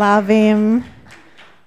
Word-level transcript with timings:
Love 0.00 0.28
him. 0.28 0.82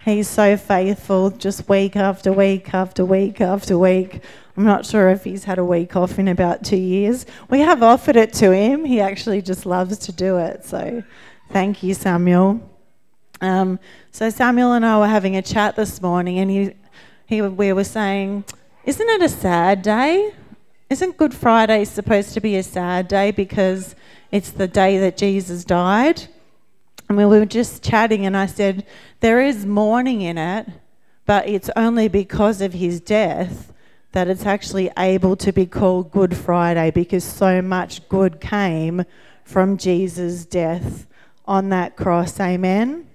He's 0.03 0.27
so 0.27 0.57
faithful, 0.57 1.29
just 1.29 1.69
week 1.69 1.95
after 1.95 2.33
week 2.33 2.73
after 2.73 3.05
week 3.05 3.39
after 3.39 3.77
week. 3.77 4.23
I'm 4.57 4.63
not 4.63 4.87
sure 4.87 5.09
if 5.09 5.23
he's 5.23 5.43
had 5.43 5.59
a 5.59 5.63
week 5.63 5.95
off 5.95 6.17
in 6.17 6.27
about 6.27 6.65
two 6.65 6.75
years. 6.75 7.27
We 7.47 7.59
have 7.59 7.83
offered 7.83 8.15
it 8.15 8.33
to 8.33 8.51
him. 8.51 8.85
He 8.85 8.99
actually 8.99 9.43
just 9.43 9.67
loves 9.67 9.99
to 9.99 10.11
do 10.11 10.37
it. 10.37 10.65
So 10.65 11.03
thank 11.51 11.83
you, 11.83 11.93
Samuel. 11.93 12.67
Um, 13.39 13.77
so 14.09 14.31
Samuel 14.31 14.73
and 14.73 14.83
I 14.83 14.97
were 14.97 15.05
having 15.05 15.35
a 15.35 15.43
chat 15.43 15.75
this 15.75 16.01
morning, 16.01 16.39
and 16.39 16.49
he, 16.49 16.73
he, 17.27 17.43
we 17.43 17.71
were 17.71 17.83
saying, 17.83 18.45
"Isn't 18.83 19.09
it 19.09 19.21
a 19.21 19.29
sad 19.29 19.83
day? 19.83 20.33
Isn't 20.89 21.17
Good 21.17 21.35
Friday 21.35 21.85
supposed 21.85 22.33
to 22.33 22.41
be 22.41 22.55
a 22.55 22.63
sad 22.63 23.07
day 23.07 23.29
because 23.29 23.95
it's 24.31 24.49
the 24.49 24.67
day 24.67 24.97
that 24.97 25.17
Jesus 25.17 25.63
died?" 25.63 26.29
And 27.13 27.31
we 27.31 27.39
were 27.39 27.45
just 27.45 27.83
chatting, 27.83 28.25
and 28.25 28.35
I 28.35 28.47
said, 28.47 28.87
There 29.19 29.39
is 29.39 29.67
mourning 29.67 30.21
in 30.21 30.39
it, 30.39 30.67
but 31.27 31.47
it's 31.47 31.69
only 31.75 32.07
because 32.07 32.59
of 32.59 32.73
his 32.73 32.99
death 32.99 33.71
that 34.13 34.27
it's 34.27 34.47
actually 34.47 34.89
able 34.97 35.35
to 35.35 35.51
be 35.51 35.67
called 35.67 36.11
Good 36.11 36.35
Friday 36.35 36.89
because 36.89 37.23
so 37.23 37.61
much 37.61 38.09
good 38.09 38.41
came 38.41 39.03
from 39.43 39.77
Jesus' 39.77 40.43
death 40.43 41.05
on 41.45 41.69
that 41.69 41.95
cross. 41.95 42.39
Amen. 42.39 43.07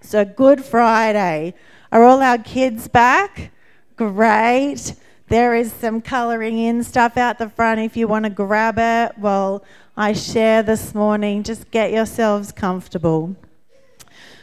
So, 0.00 0.24
Good 0.24 0.64
Friday. 0.64 1.54
Are 1.92 2.02
all 2.02 2.20
our 2.20 2.38
kids 2.38 2.88
back? 2.88 3.52
Great. 3.94 4.94
There 5.28 5.54
is 5.54 5.70
some 5.72 6.00
colouring 6.00 6.58
in 6.58 6.82
stuff 6.82 7.18
out 7.18 7.38
the 7.38 7.50
front 7.50 7.80
if 7.80 7.98
you 7.98 8.08
want 8.08 8.24
to 8.24 8.30
grab 8.30 8.78
it. 8.78 9.18
Well, 9.18 9.62
I 9.94 10.14
share 10.14 10.62
this 10.62 10.94
morning. 10.94 11.42
Just 11.42 11.70
get 11.70 11.92
yourselves 11.92 12.50
comfortable. 12.50 13.36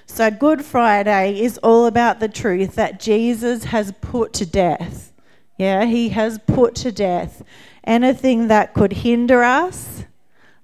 So, 0.06 0.30
Good 0.30 0.64
Friday 0.64 1.40
is 1.40 1.58
all 1.60 1.88
about 1.88 2.20
the 2.20 2.28
truth 2.28 2.76
that 2.76 3.00
Jesus 3.00 3.64
has 3.66 3.94
put 4.00 4.32
to 4.34 4.46
death. 4.46 5.12
Yeah, 5.58 5.86
he 5.86 6.10
has 6.10 6.38
put 6.46 6.76
to 6.76 6.92
death 6.92 7.44
anything 7.84 8.48
that 8.49 8.76
could 8.76 8.94
hinder 8.94 9.44
us, 9.44 10.04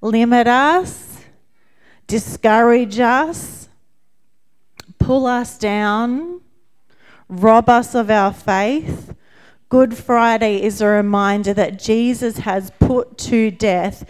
limit 0.02 0.46
us, 0.46 1.24
discourage 2.06 3.00
us, 3.00 3.70
pull 5.00 5.26
us 5.26 5.58
down, 5.58 6.42
rob 7.28 7.70
us 7.70 7.96
of 7.96 8.12
our 8.12 8.32
faith. 8.32 9.16
Good 9.72 9.98
Friday 9.98 10.62
is 10.62 10.82
a 10.82 10.88
reminder 10.88 11.54
that 11.54 11.80
Jesus 11.80 12.40
has 12.40 12.74
put 12.82 13.18
to 13.20 13.52
death 13.52 14.04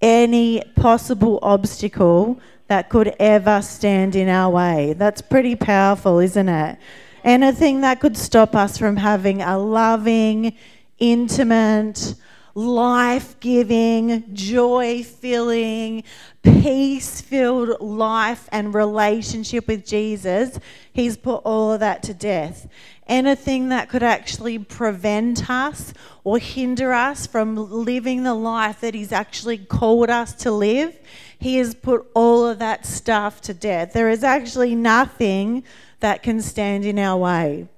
any 0.00 0.60
possible 0.74 1.38
obstacle 1.40 2.40
that 2.66 2.88
could 2.88 3.14
ever 3.20 3.62
stand 3.62 4.16
in 4.16 4.28
our 4.28 4.50
way. 4.50 4.92
That's 4.94 5.22
pretty 5.22 5.54
powerful, 5.54 6.18
isn't 6.18 6.48
it? 6.48 6.78
Anything 7.22 7.82
that 7.82 8.00
could 8.00 8.16
stop 8.16 8.56
us 8.56 8.76
from 8.76 8.96
having 8.96 9.40
a 9.40 9.56
loving, 9.56 10.56
intimate, 10.98 12.16
life 12.56 13.38
giving, 13.38 14.34
joy 14.34 15.04
filling, 15.04 16.02
peace 16.42 17.20
filled 17.20 17.80
life 17.80 18.48
and 18.50 18.74
relationship 18.74 19.68
with 19.68 19.86
Jesus, 19.86 20.58
He's 20.92 21.16
put 21.16 21.36
all 21.44 21.72
of 21.72 21.80
that 21.80 22.02
to 22.04 22.14
death 22.14 22.68
anything 23.06 23.68
that 23.68 23.88
could 23.88 24.02
actually 24.02 24.58
prevent 24.58 25.50
us 25.50 25.92
or 26.22 26.38
hinder 26.38 26.92
us 26.92 27.26
from 27.26 27.54
living 27.56 28.22
the 28.22 28.34
life 28.34 28.80
that 28.80 28.94
He's 28.94 29.12
actually 29.12 29.58
called 29.58 30.10
us 30.10 30.32
to 30.34 30.50
live, 30.50 30.98
He 31.38 31.56
has 31.56 31.74
put 31.74 32.06
all 32.14 32.46
of 32.46 32.58
that 32.60 32.86
stuff 32.86 33.40
to 33.42 33.54
death. 33.54 33.92
There 33.92 34.08
is 34.08 34.24
actually 34.24 34.74
nothing 34.74 35.64
that 36.00 36.22
can 36.22 36.40
stand 36.40 36.84
in 36.84 36.98
our 36.98 37.16
way. 37.16 37.68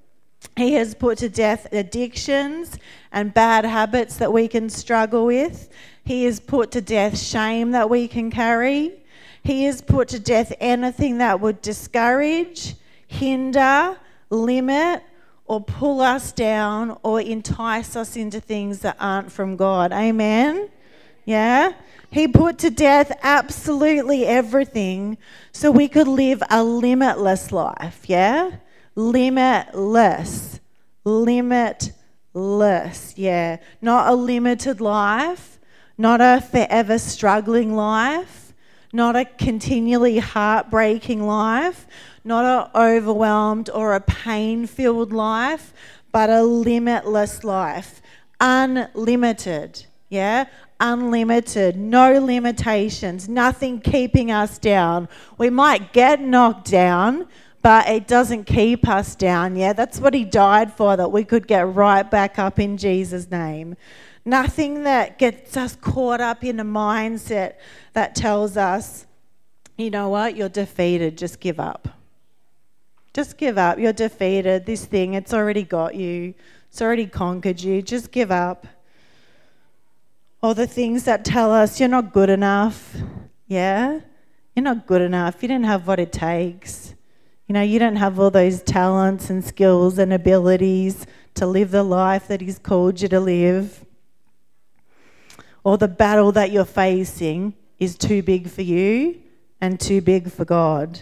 He 0.57 0.75
has 0.75 0.95
put 0.95 1.19
to 1.19 1.29
death 1.29 1.67
addictions 1.73 2.79
and 3.13 3.35
bad 3.35 3.65
habits 3.65 4.17
that 4.19 4.33
we 4.33 4.49
can 4.49 4.71
struggle 4.71 5.27
with. 5.27 5.69
He 6.05 6.25
has 6.25 6.41
put 6.41 6.71
to 6.73 6.81
death 6.81 7.19
shame 7.19 7.73
that 7.73 7.91
we 7.91 8.09
can 8.09 8.31
carry. 8.31 8.93
He 9.43 9.65
has 9.65 9.83
put 9.83 10.09
to 10.09 10.19
death 10.19 10.53
anything 10.61 11.19
that 11.19 11.41
would 11.41 11.63
discourage, 11.63 12.75
hinder, 13.07 13.97
limit, 14.31 15.03
or 15.47 15.61
pull 15.61 16.01
us 16.01 16.33
down 16.33 16.99
or 17.03 17.21
entice 17.21 17.97
us 17.97 18.17
into 18.17 18.41
things 18.41 18.81
that 18.81 18.97
aren't 18.99 19.31
from 19.31 19.57
God. 19.57 19.93
Amen? 19.93 20.69
Yeah? 21.25 21.73
He 22.11 22.29
put 22.29 22.59
to 22.59 22.71
death 22.71 23.13
absolutely 23.23 24.25
everything 24.25 25.19
so 25.53 25.71
we 25.71 25.89
could 25.89 26.09
live 26.09 26.43
a 26.51 26.65
limitless 26.65 27.53
life. 27.53 28.05
Yeah? 28.09 28.53
Limitless. 28.95 30.61
Limitless. 31.05 31.93
Yeah. 33.17 33.59
Not 33.81 34.09
a 34.09 34.15
limited 34.15 34.81
life, 34.81 35.59
not 35.99 36.21
a 36.21 36.41
forever 36.41 36.99
struggling 36.99 37.75
life, 37.75 38.55
not 38.93 39.15
a 39.17 39.25
continually 39.25 40.19
heartbreaking 40.19 41.27
life, 41.27 41.87
not 42.27 42.45
an 42.75 42.81
overwhelmed 42.81 43.71
or 43.71 43.95
a 43.95 44.01
pain 44.01 44.67
filled 44.67 45.13
life, 45.13 45.73
but 46.13 46.29
a 46.29 46.43
limitless 46.43 47.45
life. 47.45 48.03
Unlimited. 48.41 49.87
Yeah? 50.09 50.47
Unlimited. 50.81 51.77
No 51.77 52.19
limitations. 52.19 53.29
Nothing 53.29 53.81
keeping 53.81 54.31
us 54.31 54.59
down. 54.59 55.09
We 55.39 55.51
might 55.51 55.93
get 55.93 56.21
knocked 56.21 56.71
down, 56.71 57.29
but 57.63 57.89
it 57.89 58.07
doesn't 58.07 58.45
keep 58.45 58.89
us 58.89 59.15
down. 59.15 59.57
Yeah? 59.57 59.73
That's 59.73 60.01
what 60.01 60.15
He 60.15 60.25
died 60.25 60.73
for, 60.73 60.97
that 60.97 61.11
we 61.13 61.25
could 61.25 61.47
get 61.47 61.73
right 61.75 62.09
back 62.09 62.39
up 62.39 62.59
in 62.59 62.77
Jesus' 62.77 63.31
name. 63.31 63.77
Nothing 64.25 64.83
that 64.83 65.19
gets 65.19 65.57
us 65.57 65.77
caught 65.77 66.21
up 66.21 66.43
in 66.43 66.59
a 66.59 66.65
mindset 66.65 67.55
that 67.93 68.15
tells 68.17 68.57
us, 68.57 69.07
you 69.77 69.91
know 69.91 70.09
what, 70.09 70.37
you're 70.37 70.49
defeated, 70.49 71.17
just 71.17 71.39
give 71.39 71.61
up. 71.61 71.96
Just 73.17 73.39
give 73.39 73.57
up. 73.57 73.79
You're 73.79 73.95
defeated. 73.95 74.67
This 74.67 74.85
thing, 74.85 75.15
it's 75.15 75.33
already 75.33 75.63
got 75.63 75.95
you, 75.95 76.35
it's 76.69 76.83
already 76.83 77.07
conquered 77.07 77.59
you. 77.63 77.81
Just 77.81 78.13
give 78.13 78.31
up. 78.31 78.67
Or 80.43 80.55
the 80.55 80.67
things 80.67 81.05
that 81.05 81.25
tell 81.25 81.51
us 81.51 81.81
you're 81.81 81.89
not 81.89 82.13
good 82.13 82.29
enough. 82.29 82.95
Yeah? 83.47 84.01
You're 84.55 84.65
not 84.65 84.87
good 84.87 85.01
enough. 85.01 85.41
You 85.41 85.49
didn't 85.49 85.65
have 85.65 85.87
what 85.87 85.99
it 85.99 86.13
takes. 86.13 86.95
You 87.47 87.55
know, 87.55 87.63
you 87.63 87.79
don't 87.79 87.97
have 87.97 88.21
all 88.21 88.31
those 88.31 88.63
talents 88.63 89.31
and 89.31 89.43
skills 89.43 89.97
and 89.97 90.13
abilities 90.13 91.07
to 91.37 91.47
live 91.47 91.71
the 91.71 91.85
life 91.85 92.29
that 92.29 92.43
He's 92.43 92.59
called 92.59 93.01
you 93.01 93.09
to 93.09 93.19
live. 93.19 93.83
Or 95.65 95.79
the 95.79 95.89
battle 95.89 96.33
that 96.33 96.51
you're 96.51 96.67
facing 96.67 97.55
is 97.79 97.97
too 97.97 98.23
big 98.23 98.51
for 98.51 98.61
you 98.61 99.23
and 99.59 99.81
too 99.81 100.03
big 100.03 100.31
for 100.31 100.45
God. 100.45 101.01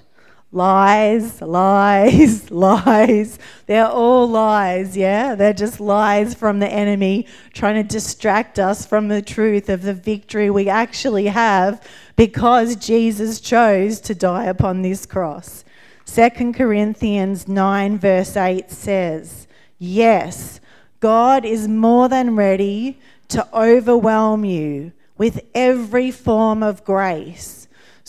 Lies, 0.55 1.43
lies, 1.43 2.49
lies. 2.53 3.41
They're 3.67 3.89
all 3.89 4.29
lies, 4.29 4.97
yeah? 4.97 5.35
They're 5.35 5.53
just 5.53 5.81
lies 5.81 6.33
from 6.35 6.61
the 6.61 6.69
enemy 6.69 7.27
trying 7.53 7.75
to 7.75 7.83
distract 7.83 8.61
us 8.61 8.87
from 8.87 9.09
the 9.09 9.21
truth 9.21 9.69
of 9.69 9.83
the 9.83 9.95
victory 9.95 10.51
we 10.51 10.69
actually 10.69 11.27
have 11.27 11.85
because 12.15 12.77
Jesus 12.77 13.41
chose 13.41 14.01
to 14.03 14.15
die 14.15 14.45
upon 14.45 14.83
this 14.83 15.07
cross. 15.07 15.65
2 16.07 16.53
Corinthians 16.53 17.49
9, 17.49 17.99
verse 17.99 18.37
8 18.37 18.71
says, 18.71 19.49
Yes, 19.81 20.61
God 21.01 21.45
is 21.45 21.67
more 21.67 22.09
than 22.09 22.37
ready 22.37 23.01
to 23.27 23.45
overwhelm 23.53 24.45
you 24.45 24.93
with 25.19 25.45
every 25.53 26.13
form 26.13 26.63
of 26.63 26.85
grace 26.85 27.64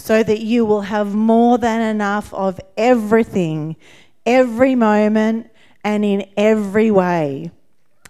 so 0.05 0.21
that 0.21 0.41
you 0.41 0.63
will 0.63 0.81
have 0.81 1.15
more 1.15 1.57
than 1.57 1.81
enough 1.81 2.31
of 2.31 2.61
everything, 2.77 3.75
every 4.23 4.75
moment, 4.75 5.49
and 5.83 6.05
in 6.05 6.27
every 6.37 6.91
way. 6.91 7.49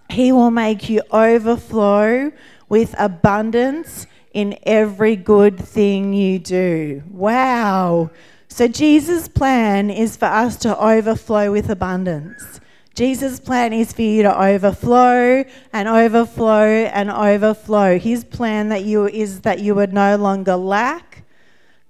He 0.09 0.33
will 0.33 0.51
make 0.51 0.89
you 0.89 1.01
overflow 1.09 2.33
with 2.67 2.93
abundance 2.97 4.07
in 4.33 4.57
every 4.63 5.15
good 5.15 5.57
thing 5.57 6.13
you 6.13 6.37
do. 6.37 7.01
Wow. 7.09 8.11
So, 8.49 8.67
Jesus' 8.67 9.29
plan 9.29 9.89
is 9.89 10.17
for 10.17 10.25
us 10.25 10.57
to 10.57 10.77
overflow 10.77 11.49
with 11.49 11.69
abundance. 11.69 12.59
Jesus' 12.93 13.39
plan 13.39 13.71
is 13.71 13.93
for 13.93 14.01
you 14.01 14.23
to 14.23 14.37
overflow 14.37 15.45
and 15.71 15.87
overflow 15.87 16.65
and 16.65 17.09
overflow. 17.09 17.97
His 17.97 18.25
plan 18.25 18.67
that 18.67 18.83
you 18.83 19.07
is 19.07 19.39
that 19.41 19.59
you 19.59 19.75
would 19.75 19.93
no 19.93 20.17
longer 20.17 20.57
lack, 20.57 21.14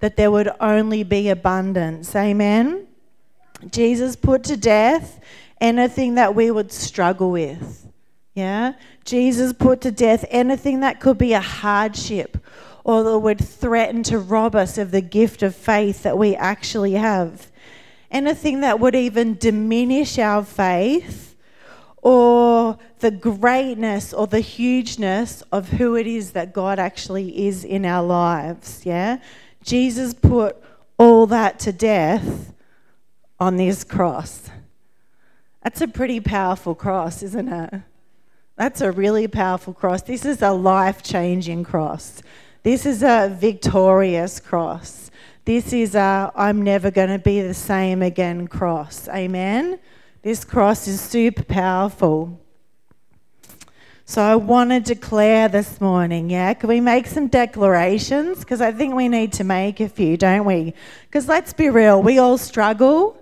that 0.05 0.17
there 0.17 0.29
would 0.29 0.51
only 0.59 1.01
be 1.01 1.29
abundance. 1.29 2.15
Amen? 2.15 2.85
Jesus 3.71 4.15
put 4.15 4.43
to 4.43 4.55
death 4.55 5.19
anything 5.59 6.13
that 6.13 6.35
we 6.35 6.51
would 6.51 6.71
struggle 6.71 7.31
with. 7.31 7.87
Yeah? 8.35 8.73
Jesus 9.03 9.51
put 9.51 9.81
to 9.81 9.89
death 9.89 10.23
anything 10.29 10.81
that 10.81 10.99
could 10.99 11.17
be 11.17 11.33
a 11.33 11.39
hardship 11.39 12.37
or 12.83 13.01
that 13.01 13.17
would 13.17 13.43
threaten 13.43 14.03
to 14.03 14.19
rob 14.19 14.55
us 14.55 14.77
of 14.77 14.91
the 14.91 15.01
gift 15.01 15.41
of 15.41 15.55
faith 15.55 16.03
that 16.03 16.19
we 16.19 16.35
actually 16.35 16.93
have. 16.93 17.49
anything 18.11 18.61
that 18.61 18.79
would 18.79 18.95
even 18.95 19.35
diminish 19.37 20.19
our 20.19 20.43
faith 20.43 21.35
or 22.03 22.77
the 22.99 23.11
greatness 23.11 24.13
or 24.13 24.27
the 24.27 24.39
hugeness 24.39 25.41
of 25.51 25.69
who 25.69 25.95
it 25.95 26.05
is 26.05 26.31
that 26.31 26.53
God 26.53 26.77
actually 26.77 27.47
is 27.47 27.63
in 27.63 27.85
our 27.85 28.05
lives. 28.05 28.85
Yeah? 28.85 29.17
Jesus 29.65 30.13
put 30.13 30.55
all 30.97 31.25
that 31.27 31.59
to 31.59 31.73
death 31.73 32.53
on 33.39 33.57
this 33.57 33.83
cross. 33.83 34.49
That's 35.63 35.81
a 35.81 35.87
pretty 35.87 36.19
powerful 36.19 36.75
cross, 36.75 37.23
isn't 37.23 37.51
it? 37.51 37.81
That's 38.55 38.81
a 38.81 38.91
really 38.91 39.27
powerful 39.27 39.73
cross. 39.73 40.03
This 40.03 40.23
is 40.23 40.43
a 40.43 40.51
life 40.51 41.01
changing 41.01 41.63
cross. 41.63 42.21
This 42.61 42.85
is 42.85 43.01
a 43.01 43.35
victorious 43.37 44.39
cross. 44.39 45.09
This 45.43 45.73
is 45.73 45.95
a 45.95 46.31
I'm 46.35 46.61
never 46.61 46.91
going 46.91 47.09
to 47.09 47.19
be 47.19 47.41
the 47.41 47.53
same 47.55 48.03
again 48.03 48.47
cross. 48.47 49.09
Amen? 49.09 49.79
This 50.21 50.45
cross 50.45 50.87
is 50.87 51.01
super 51.01 51.43
powerful. 51.43 52.39
So 54.07 54.21
I 54.21 54.35
want 54.35 54.69
to 54.69 54.79
declare 54.79 55.47
this 55.47 55.81
morning, 55.81 56.29
yeah? 56.29 56.53
Can 56.53 56.69
we 56.69 56.79
make 56.79 57.07
some 57.07 57.25
declarations? 57.25 58.37
Because 58.41 58.61
I 58.61 58.71
think 58.71 58.93
we 58.93 59.09
need 59.09 59.33
to 59.33 59.43
make 59.43 59.79
a 59.79 59.89
few, 59.89 60.15
don't 60.15 60.45
we? 60.45 60.75
Because 61.05 61.27
let's 61.27 61.53
be 61.53 61.71
real, 61.71 62.03
we 62.03 62.19
all 62.19 62.37
struggle, 62.37 63.17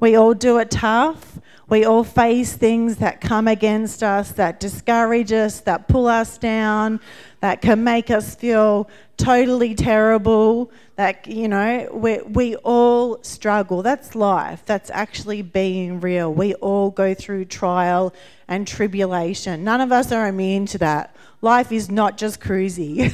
we 0.00 0.16
all 0.16 0.34
do 0.34 0.58
it 0.58 0.72
tough. 0.72 1.38
We 1.68 1.84
all 1.84 2.04
face 2.04 2.54
things 2.54 2.96
that 2.96 3.20
come 3.20 3.48
against 3.48 4.02
us, 4.02 4.32
that 4.32 4.60
discourage 4.60 5.32
us, 5.32 5.60
that 5.60 5.88
pull 5.88 6.06
us 6.06 6.36
down, 6.36 7.00
that 7.40 7.62
can 7.62 7.82
make 7.82 8.10
us 8.10 8.34
feel 8.34 8.88
totally 9.16 9.74
terrible. 9.74 10.70
That, 10.96 11.26
you 11.26 11.48
know, 11.48 11.88
we, 11.92 12.18
we 12.22 12.56
all 12.56 13.22
struggle. 13.22 13.82
That's 13.82 14.14
life. 14.14 14.62
That's 14.66 14.90
actually 14.90 15.42
being 15.42 16.00
real. 16.00 16.32
We 16.32 16.54
all 16.54 16.90
go 16.90 17.14
through 17.14 17.46
trial 17.46 18.14
and 18.46 18.68
tribulation. 18.68 19.64
None 19.64 19.80
of 19.80 19.90
us 19.90 20.12
are 20.12 20.28
immune 20.28 20.66
to 20.66 20.78
that. 20.78 21.16
Life 21.40 21.72
is 21.72 21.90
not 21.90 22.18
just 22.18 22.40
cruisy 22.40 23.12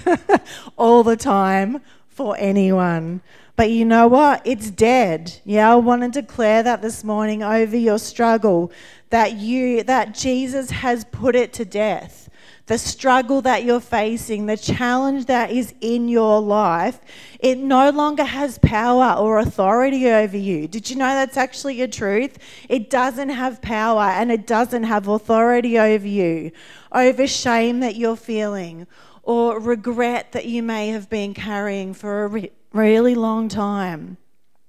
all 0.76 1.02
the 1.02 1.16
time 1.16 1.80
for 2.08 2.36
anyone. 2.38 3.20
But 3.60 3.72
you 3.72 3.84
know 3.84 4.08
what? 4.08 4.40
It's 4.46 4.70
dead. 4.70 5.38
Yeah, 5.44 5.70
I 5.70 5.74
want 5.74 6.00
to 6.00 6.08
declare 6.08 6.62
that 6.62 6.80
this 6.80 7.04
morning 7.04 7.42
over 7.42 7.76
your 7.76 7.98
struggle 7.98 8.72
that 9.10 9.34
you 9.34 9.82
that 9.82 10.14
Jesus 10.14 10.70
has 10.70 11.04
put 11.04 11.36
it 11.36 11.52
to 11.52 11.66
death. 11.66 12.30
The 12.68 12.78
struggle 12.78 13.42
that 13.42 13.64
you're 13.64 13.78
facing, 13.78 14.46
the 14.46 14.56
challenge 14.56 15.26
that 15.26 15.50
is 15.50 15.74
in 15.82 16.08
your 16.08 16.40
life, 16.40 17.00
it 17.38 17.58
no 17.58 17.90
longer 17.90 18.24
has 18.24 18.56
power 18.60 19.20
or 19.20 19.38
authority 19.38 20.08
over 20.08 20.38
you. 20.38 20.66
Did 20.66 20.88
you 20.88 20.96
know 20.96 21.12
that's 21.12 21.36
actually 21.36 21.82
a 21.82 21.88
truth? 21.88 22.38
It 22.66 22.88
doesn't 22.88 23.28
have 23.28 23.60
power 23.60 24.04
and 24.04 24.32
it 24.32 24.46
doesn't 24.46 24.84
have 24.84 25.06
authority 25.06 25.78
over 25.78 26.08
you, 26.08 26.50
over 26.92 27.26
shame 27.26 27.80
that 27.80 27.96
you're 27.96 28.16
feeling 28.16 28.86
or 29.30 29.60
regret 29.60 30.32
that 30.32 30.44
you 30.44 30.60
may 30.60 30.88
have 30.88 31.08
been 31.08 31.32
carrying 31.32 31.94
for 31.94 32.24
a 32.24 32.26
re- 32.26 32.50
really 32.72 33.14
long 33.14 33.48
time, 33.48 34.16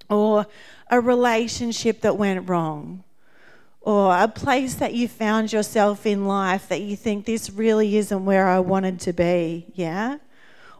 or 0.08 0.46
a 0.92 1.02
relationship 1.02 2.02
that 2.02 2.16
went 2.16 2.48
wrong, 2.48 3.04
or 3.81 4.16
a 4.16 4.28
place 4.28 4.75
that 4.75 4.94
you 4.94 5.08
found 5.08 5.52
yourself 5.52 6.06
in 6.06 6.28
life 6.28 6.69
that 6.69 6.80
you 6.80 6.96
think 6.96 7.25
this 7.25 7.50
really 7.50 7.98
isn't 7.98 8.24
where 8.24 8.48
I 8.48 8.60
wanted 8.60 9.00
to 9.00 9.13
be, 9.13 9.66
yeah? 9.74 10.19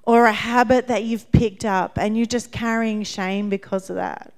Or 0.04 0.28
a 0.28 0.31
habit 0.31 0.86
that 0.86 1.04
you've 1.04 1.31
picked 1.31 1.66
up 1.66 1.98
and 1.98 2.16
you're 2.16 2.28
just 2.28 2.51
carrying 2.51 3.01
shame 3.01 3.50
because 3.50 3.89
of 3.89 3.95
that. 3.95 4.31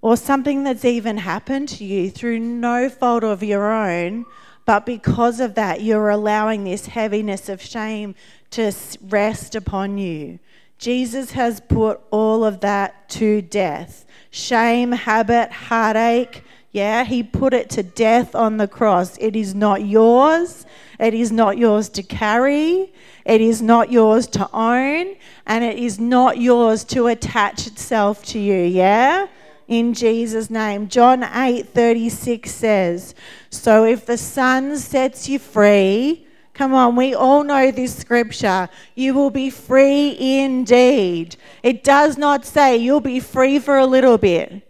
Or 0.00 0.16
something 0.16 0.64
that's 0.64 0.84
even 0.84 1.18
happened 1.18 1.68
to 1.68 1.84
you 1.84 2.10
through 2.10 2.40
no 2.40 2.88
fault 2.88 3.22
of 3.22 3.44
your 3.44 3.70
own, 3.70 4.24
but 4.64 4.86
because 4.86 5.40
of 5.40 5.54
that, 5.54 5.82
you're 5.82 6.10
allowing 6.10 6.64
this 6.64 6.86
heaviness 6.86 7.48
of 7.48 7.60
shame 7.60 8.14
to 8.50 8.72
rest 9.02 9.54
upon 9.54 9.98
you. 9.98 10.38
Jesus 10.78 11.32
has 11.32 11.60
put 11.60 12.00
all 12.10 12.44
of 12.44 12.60
that 12.60 13.08
to 13.10 13.42
death 13.42 14.04
shame, 14.32 14.92
habit, 14.92 15.52
heartache. 15.52 16.42
Yeah, 16.72 17.04
he 17.04 17.22
put 17.22 17.52
it 17.52 17.68
to 17.70 17.82
death 17.82 18.34
on 18.34 18.56
the 18.56 18.66
cross. 18.66 19.18
It 19.18 19.36
is 19.36 19.54
not 19.54 19.84
yours. 19.84 20.64
It 20.98 21.12
is 21.12 21.30
not 21.30 21.58
yours 21.58 21.90
to 21.90 22.02
carry. 22.02 22.92
It 23.26 23.40
is 23.42 23.60
not 23.60 23.92
yours 23.92 24.26
to 24.28 24.48
own. 24.54 25.14
And 25.46 25.62
it 25.62 25.78
is 25.78 26.00
not 26.00 26.38
yours 26.38 26.82
to 26.84 27.08
attach 27.08 27.66
itself 27.66 28.24
to 28.26 28.38
you. 28.38 28.56
Yeah? 28.56 29.26
In 29.68 29.94
Jesus' 29.94 30.50
name. 30.50 30.88
John 30.88 31.22
8 31.22 31.68
36 31.68 32.50
says, 32.50 33.14
So 33.50 33.84
if 33.84 34.06
the 34.06 34.18
Son 34.18 34.76
sets 34.76 35.28
you 35.28 35.38
free, 35.38 36.26
come 36.54 36.74
on, 36.74 36.96
we 36.96 37.14
all 37.14 37.44
know 37.44 37.70
this 37.70 37.96
scripture, 37.96 38.68
you 38.94 39.14
will 39.14 39.30
be 39.30 39.50
free 39.50 40.16
indeed. 40.18 41.36
It 41.62 41.84
does 41.84 42.18
not 42.18 42.44
say 42.44 42.76
you'll 42.76 43.00
be 43.00 43.20
free 43.20 43.58
for 43.58 43.78
a 43.78 43.86
little 43.86 44.18
bit. 44.18 44.68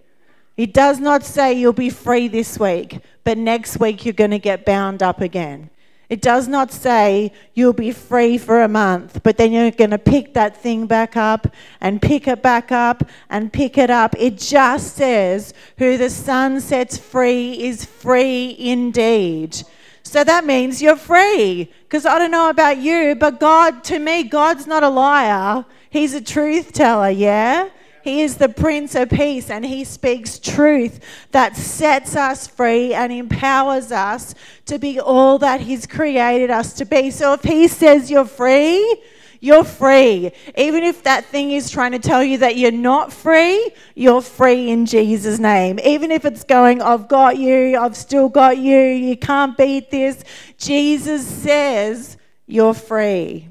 It 0.56 0.75
does 0.75 1.00
not 1.00 1.25
say 1.25 1.55
you'll 1.55 1.73
be 1.73 1.91
free 1.91 2.29
this 2.29 2.59
week, 2.59 3.00
but 3.25 3.38
next 3.38 3.81
week 3.81 4.05
you're 4.05 4.12
going 4.12 4.31
to 4.33 4.38
get 4.38 4.67
bound 4.67 5.03
up 5.03 5.21
again. 5.21 5.71
It 6.12 6.20
does 6.20 6.47
not 6.47 6.70
say 6.70 7.32
you'll 7.55 7.73
be 7.73 7.91
free 7.91 8.37
for 8.37 8.61
a 8.61 8.69
month, 8.69 9.23
but 9.23 9.38
then 9.38 9.50
you're 9.50 9.70
going 9.70 9.93
to 9.93 9.99
pick 9.99 10.35
that 10.35 10.55
thing 10.55 10.87
back 10.87 11.17
up 11.17 11.47
and 11.81 12.03
pick 12.03 12.29
it 12.29 12.43
back 12.43 12.70
up 12.70 13.09
and 13.31 13.50
pick 13.50 13.79
it 13.79 13.88
up. 13.88 14.14
It 14.19 14.37
just 14.37 14.94
says, 14.97 15.55
Who 15.79 15.97
the 15.97 16.11
Son 16.11 16.61
sets 16.61 16.99
free 16.99 17.64
is 17.64 17.87
free 17.87 18.55
indeed. 18.59 19.56
So 20.03 20.23
that 20.23 20.44
means 20.44 20.82
you're 20.82 20.97
free. 20.97 21.73
Because 21.85 22.05
I 22.05 22.19
don't 22.19 22.31
know 22.31 22.50
about 22.50 22.76
you, 22.76 23.14
but 23.14 23.41
God, 23.41 23.82
to 23.85 23.99
me, 23.99 24.23
God's 24.23 24.67
not 24.67 24.82
a 24.82 24.91
liar. 24.91 25.64
He's 25.88 26.12
a 26.12 26.20
truth 26.20 26.75
teller, 26.75 27.09
yeah? 27.09 27.70
He 28.02 28.22
is 28.22 28.37
the 28.37 28.49
Prince 28.49 28.94
of 28.94 29.10
Peace 29.10 29.50
and 29.50 29.64
He 29.64 29.84
speaks 29.84 30.38
truth 30.38 31.00
that 31.31 31.56
sets 31.56 32.16
us 32.16 32.46
free 32.46 32.94
and 32.94 33.12
empowers 33.12 33.93
us 33.93 34.34
to 34.66 34.78
be 34.78 34.99
all 35.00 35.38
that 35.38 35.60
He's 35.60 35.87
created 35.87 36.50
us 36.50 36.72
to 36.75 36.84
be. 36.84 37.10
So 37.10 37.32
if 37.34 37.43
He 37.43 37.69
says 37.69 38.10
you're 38.10 38.25
free, 38.25 39.02
you're 39.43 39.64
free. 39.64 40.31
Even 40.56 40.84
if 40.84 41.02
that 41.02 41.25
thing 41.26 41.50
is 41.50 41.69
trying 41.69 41.90
to 41.90 41.99
tell 41.99 42.22
you 42.22 42.38
that 42.38 42.56
you're 42.56 42.70
not 42.70 43.12
free, 43.12 43.72
you're 43.96 44.22
free 44.22 44.70
in 44.70 44.87
Jesus' 44.87 45.40
name. 45.40 45.81
Even 45.84 46.12
if 46.12 46.25
it's 46.25 46.44
going, 46.44 46.81
I've 46.81 47.08
got 47.08 47.37
you, 47.38 47.76
I've 47.76 47.97
still 47.97 48.28
got 48.28 48.59
you, 48.59 48.78
you 48.78 49.16
can't 49.16 49.56
beat 49.56 49.90
this, 49.90 50.23
Jesus 50.59 51.26
says 51.26 52.16
you're 52.47 52.73
free. 52.73 53.49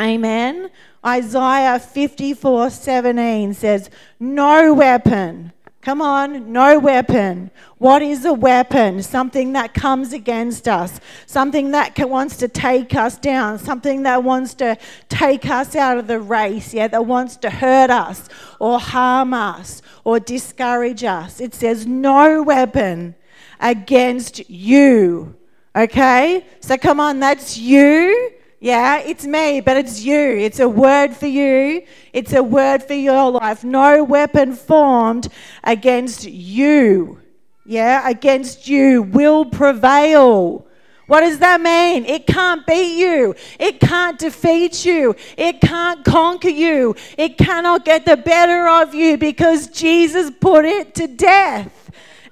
Amen. 0.00 0.70
Isaiah 1.04 1.78
54 1.78 2.70
17 2.70 3.54
says, 3.54 3.90
No 4.18 4.72
weapon. 4.74 5.52
Come 5.84 6.00
on, 6.00 6.50
no 6.50 6.78
weapon. 6.78 7.50
What 7.76 8.00
is 8.00 8.24
a 8.24 8.32
weapon? 8.32 9.02
Something 9.02 9.52
that 9.52 9.74
comes 9.74 10.14
against 10.14 10.66
us, 10.66 10.98
something 11.26 11.72
that 11.72 11.98
wants 12.08 12.38
to 12.38 12.48
take 12.48 12.94
us 12.94 13.18
down, 13.18 13.58
something 13.58 14.04
that 14.04 14.24
wants 14.24 14.54
to 14.54 14.78
take 15.10 15.44
us 15.44 15.76
out 15.76 15.98
of 15.98 16.06
the 16.06 16.20
race, 16.20 16.72
yeah, 16.72 16.88
that 16.88 17.04
wants 17.04 17.36
to 17.36 17.50
hurt 17.50 17.90
us 17.90 18.30
or 18.58 18.80
harm 18.80 19.34
us 19.34 19.82
or 20.04 20.18
discourage 20.18 21.04
us. 21.04 21.38
It 21.38 21.54
says, 21.54 21.86
No 21.86 22.42
weapon 22.42 23.14
against 23.60 24.48
you. 24.48 25.36
Okay? 25.76 26.46
So 26.60 26.78
come 26.78 26.98
on, 26.98 27.20
that's 27.20 27.58
you. 27.58 28.32
Yeah, 28.64 29.00
it's 29.00 29.26
me, 29.26 29.60
but 29.60 29.76
it's 29.76 30.02
you. 30.02 30.16
It's 30.16 30.58
a 30.58 30.66
word 30.66 31.14
for 31.14 31.26
you. 31.26 31.82
It's 32.14 32.32
a 32.32 32.42
word 32.42 32.82
for 32.82 32.94
your 32.94 33.30
life. 33.32 33.62
No 33.62 34.02
weapon 34.02 34.54
formed 34.54 35.28
against 35.62 36.24
you, 36.24 37.20
yeah, 37.66 38.08
against 38.08 38.66
you 38.66 39.02
will 39.02 39.44
prevail. 39.44 40.66
What 41.08 41.20
does 41.20 41.40
that 41.40 41.60
mean? 41.60 42.06
It 42.06 42.26
can't 42.26 42.66
beat 42.66 42.96
you. 42.96 43.34
It 43.60 43.80
can't 43.80 44.18
defeat 44.18 44.86
you. 44.86 45.14
It 45.36 45.60
can't 45.60 46.02
conquer 46.02 46.48
you. 46.48 46.96
It 47.18 47.36
cannot 47.36 47.84
get 47.84 48.06
the 48.06 48.16
better 48.16 48.66
of 48.66 48.94
you 48.94 49.18
because 49.18 49.66
Jesus 49.66 50.30
put 50.40 50.64
it 50.64 50.94
to 50.94 51.06
death 51.06 51.83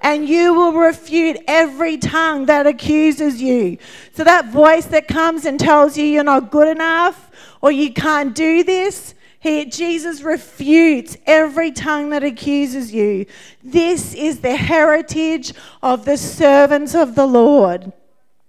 and 0.03 0.29
you 0.29 0.53
will 0.53 0.73
refute 0.73 1.39
every 1.47 1.97
tongue 1.97 2.47
that 2.47 2.67
accuses 2.67 3.41
you. 3.41 3.79
So, 4.13 4.25
that 4.25 4.51
voice 4.51 4.87
that 4.87 5.09
comes 5.09 5.45
and 5.45 5.59
tells 5.59 5.97
you 5.97 6.05
you're 6.05 6.25
not 6.25 6.51
good 6.51 6.69
enough 6.69 7.31
or 7.61 7.71
you 7.71 7.93
can't 7.93 8.35
do 8.35 8.65
this, 8.65 9.15
he, 9.39 9.65
Jesus 9.65 10.23
refutes 10.23 11.17
every 11.27 11.73
tongue 11.73 12.11
that 12.11 12.23
accuses 12.23 12.93
you. 12.93 13.27
This 13.63 14.15
is 14.15 14.41
the 14.41 14.57
heritage 14.57 15.53
of 15.83 16.05
the 16.05 16.17
servants 16.17 16.95
of 16.95 17.15
the 17.15 17.27
Lord. 17.27 17.93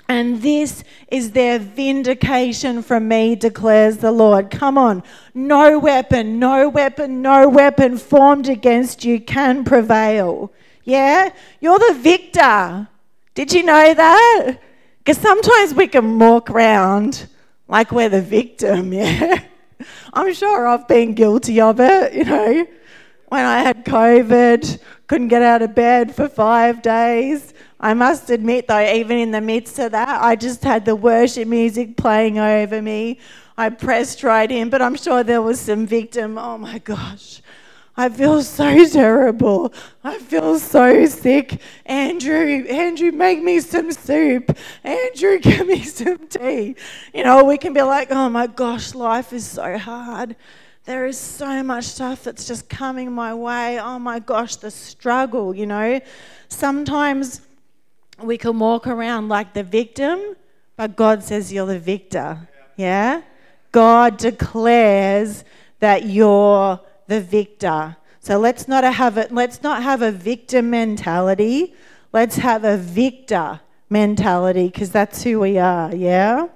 And 0.09 0.41
this 0.41 0.83
is 1.07 1.31
their 1.31 1.57
vindication 1.57 2.83
from 2.83 3.07
me, 3.07 3.35
declares 3.35 3.97
the 3.97 4.11
Lord. 4.11 4.51
Come 4.51 4.77
on. 4.77 5.01
No 5.33 5.79
weapon, 5.79 6.37
no 6.37 6.69
weapon, 6.69 7.21
no 7.21 7.47
weapon 7.47 7.97
formed 7.97 8.49
against 8.49 9.05
you 9.05 9.19
can 9.19 9.63
prevail. 9.63 10.51
Yeah? 10.83 11.31
You're 11.59 11.79
the 11.79 11.97
victor. 11.99 12.87
Did 13.33 13.53
you 13.53 13.63
know 13.63 13.93
that? 13.93 14.57
Because 14.99 15.17
sometimes 15.17 15.73
we 15.73 15.87
can 15.87 16.19
walk 16.19 16.49
around 16.49 17.27
like 17.67 17.91
we're 17.91 18.09
the 18.09 18.21
victim, 18.21 18.93
yeah? 19.01 19.43
I'm 20.13 20.33
sure 20.33 20.67
I've 20.67 20.87
been 20.87 21.13
guilty 21.13 21.59
of 21.59 21.79
it, 21.79 22.13
you 22.13 22.23
know. 22.23 22.67
When 23.27 23.43
I 23.43 23.59
had 23.59 23.83
COVID, 23.83 24.79
couldn't 25.07 25.27
get 25.29 25.41
out 25.41 25.61
of 25.61 25.73
bed 25.75 26.15
for 26.15 26.27
five 26.27 26.81
days. 26.81 27.53
I 27.79 27.93
must 27.93 28.29
admit, 28.29 28.67
though, 28.67 28.79
even 28.79 29.17
in 29.17 29.31
the 29.31 29.41
midst 29.41 29.77
of 29.79 29.91
that, 29.91 30.21
I 30.21 30.35
just 30.35 30.63
had 30.63 30.85
the 30.85 30.95
worship 30.95 31.47
music 31.47 31.97
playing 31.97 32.39
over 32.39 32.81
me. 32.81 33.19
I 33.57 33.69
pressed 33.69 34.23
right 34.23 34.49
in, 34.49 34.69
but 34.69 34.81
I'm 34.81 34.95
sure 34.95 35.23
there 35.23 35.41
was 35.41 35.59
some 35.59 35.85
victim. 35.85 36.37
Oh 36.37 36.57
my 36.57 36.79
gosh, 36.79 37.41
I 37.95 38.09
feel 38.09 38.41
so 38.41 38.85
terrible. 38.87 39.71
I 40.03 40.17
feel 40.17 40.57
so 40.57 41.05
sick. 41.05 41.61
Andrew, 41.85 42.65
Andrew, 42.67 43.11
make 43.11 43.43
me 43.43 43.59
some 43.59 43.91
soup. 43.91 44.57
Andrew, 44.83 45.37
give 45.41 45.67
me 45.67 45.83
some 45.83 46.27
tea. 46.27 46.75
You 47.13 47.23
know, 47.23 47.43
we 47.43 47.57
can 47.57 47.73
be 47.73 47.83
like, 47.83 48.11
oh 48.11 48.29
my 48.29 48.47
gosh, 48.47 48.95
life 48.95 49.31
is 49.31 49.45
so 49.45 49.77
hard. 49.77 50.35
There 50.85 51.05
is 51.05 51.19
so 51.19 51.61
much 51.61 51.85
stuff 51.85 52.23
that's 52.23 52.47
just 52.47 52.67
coming 52.67 53.11
my 53.11 53.33
way. 53.33 53.79
Oh 53.79 53.99
my 53.99 54.19
gosh, 54.19 54.55
the 54.55 54.71
struggle, 54.71 55.55
you 55.55 55.67
know. 55.67 56.01
Sometimes 56.49 57.41
we 58.21 58.37
can 58.37 58.57
walk 58.57 58.87
around 58.87 59.29
like 59.29 59.53
the 59.53 59.63
victim, 59.63 60.35
but 60.75 60.95
God 60.95 61.23
says 61.23 61.53
you're 61.53 61.67
the 61.67 61.79
victor. 61.79 62.49
Yeah? 62.75 63.21
God 63.71 64.17
declares 64.17 65.43
that 65.79 66.05
you're 66.05 66.79
the 67.07 67.21
victor. 67.21 67.97
So 68.19 68.37
let's 68.37 68.67
not 68.67 68.83
have 68.83 69.17
a, 69.17 69.27
let's 69.31 69.61
not 69.63 69.83
have 69.83 70.01
a 70.01 70.11
victim 70.11 70.69
mentality. 70.69 71.73
Let's 72.11 72.37
have 72.37 72.63
a 72.63 72.77
victor 72.77 73.59
mentality 73.89 74.67
because 74.67 74.91
that's 74.91 75.23
who 75.23 75.39
we 75.39 75.57
are, 75.57 75.93
yeah? 75.93 76.47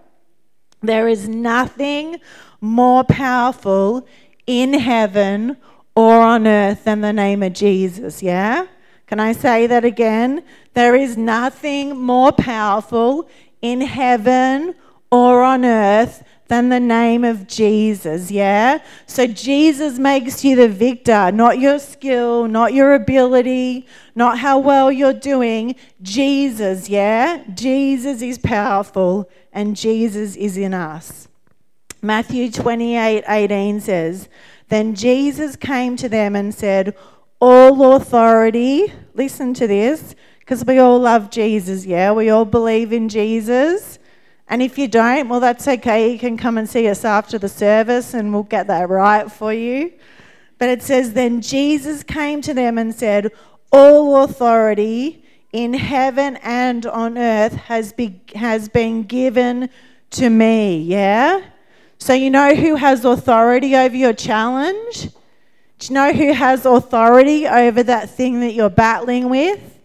There 0.81 1.07
is 1.07 1.27
nothing 1.27 2.19
more 2.61 3.03
powerful 3.03 4.07
in 4.45 4.73
heaven 4.73 5.57
or 5.95 6.21
on 6.21 6.47
earth 6.47 6.83
than 6.83 7.01
the 7.01 7.13
name 7.13 7.43
of 7.43 7.53
Jesus, 7.53 8.21
yeah? 8.21 8.67
Can 9.07 9.19
I 9.19 9.31
say 9.31 9.67
that 9.67 9.85
again? 9.85 10.43
There 10.73 10.95
is 10.95 11.17
nothing 11.17 11.97
more 11.97 12.31
powerful 12.31 13.29
in 13.61 13.81
heaven 13.81 14.75
or 15.11 15.43
on 15.43 15.65
earth 15.65 16.23
than 16.47 16.69
the 16.69 16.79
name 16.79 17.23
of 17.23 17.47
Jesus, 17.47 18.31
yeah? 18.31 18.79
So 19.05 19.27
Jesus 19.27 19.99
makes 19.99 20.43
you 20.45 20.55
the 20.55 20.69
victor, 20.69 21.31
not 21.31 21.59
your 21.59 21.79
skill, 21.79 22.47
not 22.47 22.73
your 22.73 22.93
ability, 22.93 23.85
not 24.15 24.39
how 24.39 24.57
well 24.59 24.91
you're 24.91 25.13
doing. 25.13 25.75
Jesus, 26.01 26.89
yeah? 26.89 27.43
Jesus 27.53 28.21
is 28.21 28.37
powerful 28.37 29.29
and 29.51 29.75
Jesus 29.75 30.35
is 30.35 30.57
in 30.57 30.73
us. 30.73 31.27
Matthew 32.01 32.51
28 32.51 33.23
18 33.27 33.81
says, 33.81 34.29
Then 34.69 34.95
Jesus 34.95 35.55
came 35.55 35.97
to 35.97 36.07
them 36.07 36.35
and 36.35 36.53
said, 36.53 36.95
All 37.41 37.95
authority, 37.95 38.93
listen 39.13 39.53
to 39.55 39.67
this, 39.67 40.15
because 40.39 40.63
we 40.63 40.77
all 40.77 40.99
love 40.99 41.29
Jesus, 41.29 41.85
yeah? 41.85 42.13
We 42.13 42.29
all 42.29 42.45
believe 42.45 42.93
in 42.93 43.09
Jesus. 43.09 43.96
And 44.49 44.61
if 44.61 44.77
you 44.77 44.87
don't, 44.87 45.27
well, 45.27 45.39
that's 45.39 45.67
okay. 45.67 46.11
You 46.11 46.19
can 46.19 46.37
come 46.37 46.57
and 46.57 46.69
see 46.69 46.87
us 46.87 47.03
after 47.03 47.37
the 47.37 47.49
service 47.49 48.13
and 48.13 48.33
we'll 48.33 48.43
get 48.43 48.67
that 48.67 48.89
right 48.89 49.29
for 49.31 49.53
you. 49.53 49.93
But 50.57 50.69
it 50.69 50.81
says, 50.81 51.13
Then 51.13 51.41
Jesus 51.41 52.03
came 52.03 52.41
to 52.41 52.53
them 52.53 52.77
and 52.77 52.95
said, 52.95 53.31
All 53.71 54.23
authority 54.23 55.23
in 55.51 55.73
heaven 55.73 56.37
and 56.37 56.85
on 56.85 57.17
earth 57.17 57.53
has, 57.53 57.91
be, 57.91 58.21
has 58.35 58.69
been 58.69 59.03
given 59.03 59.69
to 60.11 60.29
me. 60.29 60.79
Yeah? 60.79 61.43
So 61.99 62.13
you 62.13 62.29
know 62.29 62.55
who 62.55 62.75
has 62.75 63.03
authority 63.03 63.75
over 63.75 63.95
your 63.95 64.13
challenge? 64.13 65.09
Do 65.79 65.87
you 65.87 65.93
know 65.93 66.13
who 66.13 66.31
has 66.33 66.65
authority 66.65 67.47
over 67.47 67.83
that 67.83 68.09
thing 68.09 68.39
that 68.39 68.53
you're 68.53 68.69
battling 68.69 69.29
with? 69.29 69.76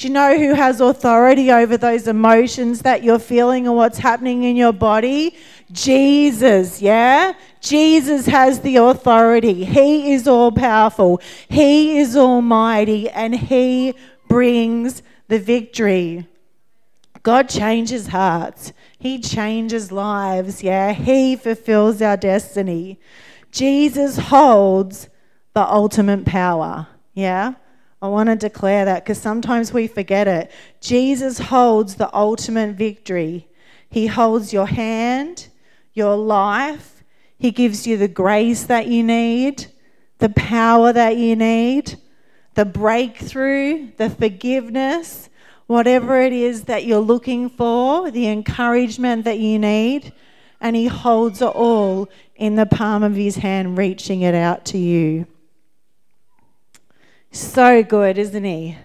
Do 0.00 0.08
you 0.08 0.14
know 0.14 0.38
who 0.38 0.54
has 0.54 0.80
authority 0.80 1.52
over 1.52 1.76
those 1.76 2.08
emotions 2.08 2.80
that 2.80 3.04
you're 3.04 3.18
feeling 3.18 3.66
and 3.66 3.76
what's 3.76 3.98
happening 3.98 4.44
in 4.44 4.56
your 4.56 4.72
body? 4.72 5.36
Jesus, 5.72 6.80
yeah? 6.80 7.34
Jesus 7.60 8.24
has 8.24 8.60
the 8.60 8.76
authority. 8.76 9.62
He 9.62 10.14
is 10.14 10.26
all 10.26 10.52
powerful, 10.52 11.20
He 11.50 11.98
is 11.98 12.16
almighty, 12.16 13.10
and 13.10 13.34
He 13.34 13.92
brings 14.26 15.02
the 15.28 15.38
victory. 15.38 16.26
God 17.22 17.50
changes 17.50 18.06
hearts, 18.06 18.72
He 18.98 19.18
changes 19.18 19.92
lives, 19.92 20.62
yeah? 20.62 20.94
He 20.94 21.36
fulfills 21.36 22.00
our 22.00 22.16
destiny. 22.16 22.98
Jesus 23.52 24.16
holds 24.16 25.10
the 25.52 25.60
ultimate 25.60 26.24
power, 26.24 26.86
yeah? 27.12 27.52
I 28.02 28.08
want 28.08 28.28
to 28.28 28.36
declare 28.36 28.86
that 28.86 29.04
because 29.04 29.20
sometimes 29.20 29.72
we 29.72 29.86
forget 29.86 30.26
it. 30.26 30.50
Jesus 30.80 31.38
holds 31.38 31.96
the 31.96 32.14
ultimate 32.16 32.74
victory. 32.74 33.46
He 33.90 34.06
holds 34.06 34.52
your 34.52 34.66
hand, 34.66 35.48
your 35.92 36.16
life. 36.16 37.04
He 37.38 37.50
gives 37.50 37.86
you 37.86 37.96
the 37.96 38.08
grace 38.08 38.64
that 38.64 38.86
you 38.86 39.02
need, 39.02 39.66
the 40.18 40.30
power 40.30 40.92
that 40.92 41.16
you 41.18 41.36
need, 41.36 41.96
the 42.54 42.64
breakthrough, 42.64 43.90
the 43.96 44.08
forgiveness, 44.08 45.28
whatever 45.66 46.20
it 46.20 46.32
is 46.32 46.64
that 46.64 46.84
you're 46.84 46.98
looking 46.98 47.50
for, 47.50 48.10
the 48.10 48.28
encouragement 48.28 49.24
that 49.24 49.38
you 49.38 49.58
need. 49.58 50.12
And 50.60 50.74
He 50.74 50.86
holds 50.86 51.42
it 51.42 51.46
all 51.46 52.08
in 52.36 52.56
the 52.56 52.66
palm 52.66 53.02
of 53.02 53.14
His 53.14 53.36
hand, 53.36 53.76
reaching 53.76 54.22
it 54.22 54.34
out 54.34 54.64
to 54.66 54.78
you. 54.78 55.26
So 57.32 57.82
good, 57.84 58.18
isn't 58.18 58.44
he? 58.44 58.76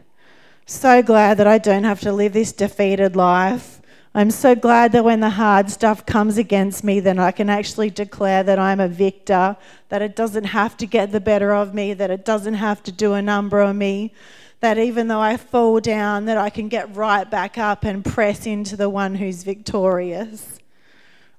So 0.68 1.02
glad 1.02 1.38
that 1.38 1.48
I 1.48 1.58
don't 1.58 1.84
have 1.84 2.02
to 2.02 2.12
live 2.12 2.34
this 2.34 2.52
defeated 2.52 3.16
life. 3.16 3.82
I'm 4.14 4.32
so 4.32 4.56
glad 4.56 4.92
that 4.92 5.04
when 5.04 5.20
the 5.20 5.32
hard 5.32 5.70
stuff 5.70 6.06
comes 6.06 6.38
against 6.38 6.84
me, 6.84 7.00
then 7.00 7.20
I 7.20 7.32
can 7.32 7.50
actually 7.50 7.90
declare 7.90 8.44
that 8.44 8.60
I'm 8.60 8.80
a 8.80 8.88
victor, 8.88 9.58
that 9.90 10.02
it 10.02 10.16
doesn't 10.16 10.46
have 10.46 10.78
to 10.78 10.86
get 10.86 11.12
the 11.12 11.20
better 11.20 11.54
of 11.54 11.74
me, 11.74 11.94
that 11.94 12.12
it 12.12 12.24
doesn't 12.24 12.54
have 12.54 12.82
to 12.84 12.92
do 12.92 13.14
a 13.14 13.22
number 13.22 13.62
on 13.62 13.78
me, 13.78 14.14
that 14.62 14.78
even 14.78 15.08
though 15.08 15.20
I 15.20 15.38
fall 15.38 15.80
down, 15.80 16.26
that 16.26 16.38
I 16.38 16.50
can 16.50 16.70
get 16.70 16.96
right 16.96 17.30
back 17.30 17.58
up 17.58 17.84
and 17.84 18.06
press 18.06 18.46
into 18.46 18.78
the 18.78 18.90
one 18.90 19.16
who's 19.16 19.44
victorious. 19.44 20.60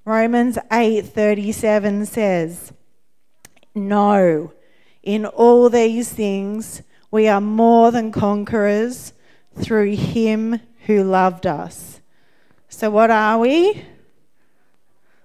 Romans 0.04 0.58
8:37 0.70 2.04
says, 2.04 2.72
"No, 3.74 4.52
in 5.02 5.24
all 5.24 5.70
these 5.70 6.12
things 6.12 6.82
we 7.16 7.28
are 7.28 7.40
more 7.40 7.90
than 7.90 8.12
conquerors 8.12 9.14
through 9.58 9.96
him 9.96 10.60
who 10.84 11.02
loved 11.02 11.46
us. 11.46 11.98
So, 12.68 12.90
what 12.90 13.10
are 13.10 13.38
we? 13.38 13.82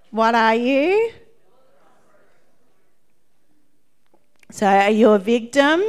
What 0.09 0.33
are 0.33 0.55
you? 0.55 1.11
So, 4.51 4.65
are 4.65 4.89
you 4.89 5.09
a 5.09 5.19
victim? 5.19 5.83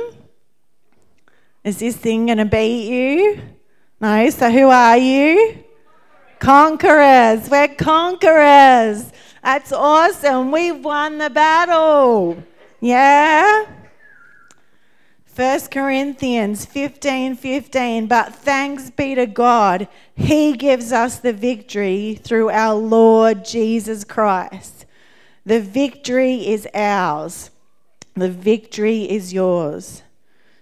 Is 1.62 1.78
this 1.78 1.94
thing 1.94 2.26
going 2.26 2.38
to 2.38 2.47
beat 2.47 2.88
you? 2.88 3.40
No. 4.00 4.28
So, 4.30 4.50
who 4.50 4.71
are 4.71 4.99
you? 4.99 5.62
Conquerors. 6.40 7.49
We're 7.49 7.76
conquerors. 7.76 9.12
That's 9.44 9.71
awesome. 9.71 10.50
We've 10.50 10.85
won 10.85 11.18
the 11.18 11.30
battle. 11.30 12.42
Yeah? 12.80 13.82
1 15.35 15.61
Corinthians 15.71 16.67
15 16.67 17.37
15. 17.37 18.07
But 18.07 18.35
thanks 18.35 18.91
be 18.91 19.15
to 19.15 19.27
God, 19.27 19.89
He 20.15 20.53
gives 20.53 20.93
us 20.93 21.19
the 21.19 21.33
victory 21.33 22.21
through 22.23 22.51
our 22.51 22.75
Lord 22.75 23.45
Jesus 23.45 24.05
Christ. 24.05 24.85
The 25.47 25.61
victory 25.61 26.47
is 26.47 26.69
ours, 26.75 27.51
the 28.15 28.29
victory 28.29 29.11
is 29.11 29.33
yours. 29.33 30.03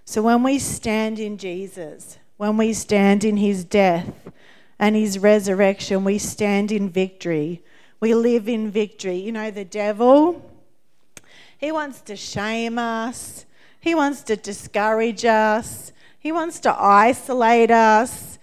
So 0.05 0.23
when 0.23 0.45
we 0.45 0.59
stand 0.61 1.19
in 1.19 1.37
Jesus, 1.37 2.19
when 2.37 2.57
we 2.57 2.73
stand 2.73 3.25
in 3.25 3.39
His 3.39 3.65
death 3.65 4.31
and 4.79 4.95
His 4.95 5.19
resurrection, 5.19 6.05
we 6.05 6.19
stand 6.19 6.71
in 6.71 6.89
victory. 6.89 7.63
We 7.99 8.15
live 8.15 8.49
in 8.49 8.71
victory. 8.71 9.17
You 9.17 9.33
know, 9.33 9.51
the 9.51 9.65
devil, 9.65 10.49
he 11.59 11.71
wants 11.71 12.01
to 12.03 12.17
shame 12.17 12.79
us. 12.79 13.45
He 13.81 13.95
wants 13.95 14.23
to 14.25 14.37
discourage 14.37 15.25
us. 15.25 15.93
He 16.19 16.33
wants 16.33 16.61
to 16.61 16.75
isolate 16.79 17.71
us. 17.71 18.39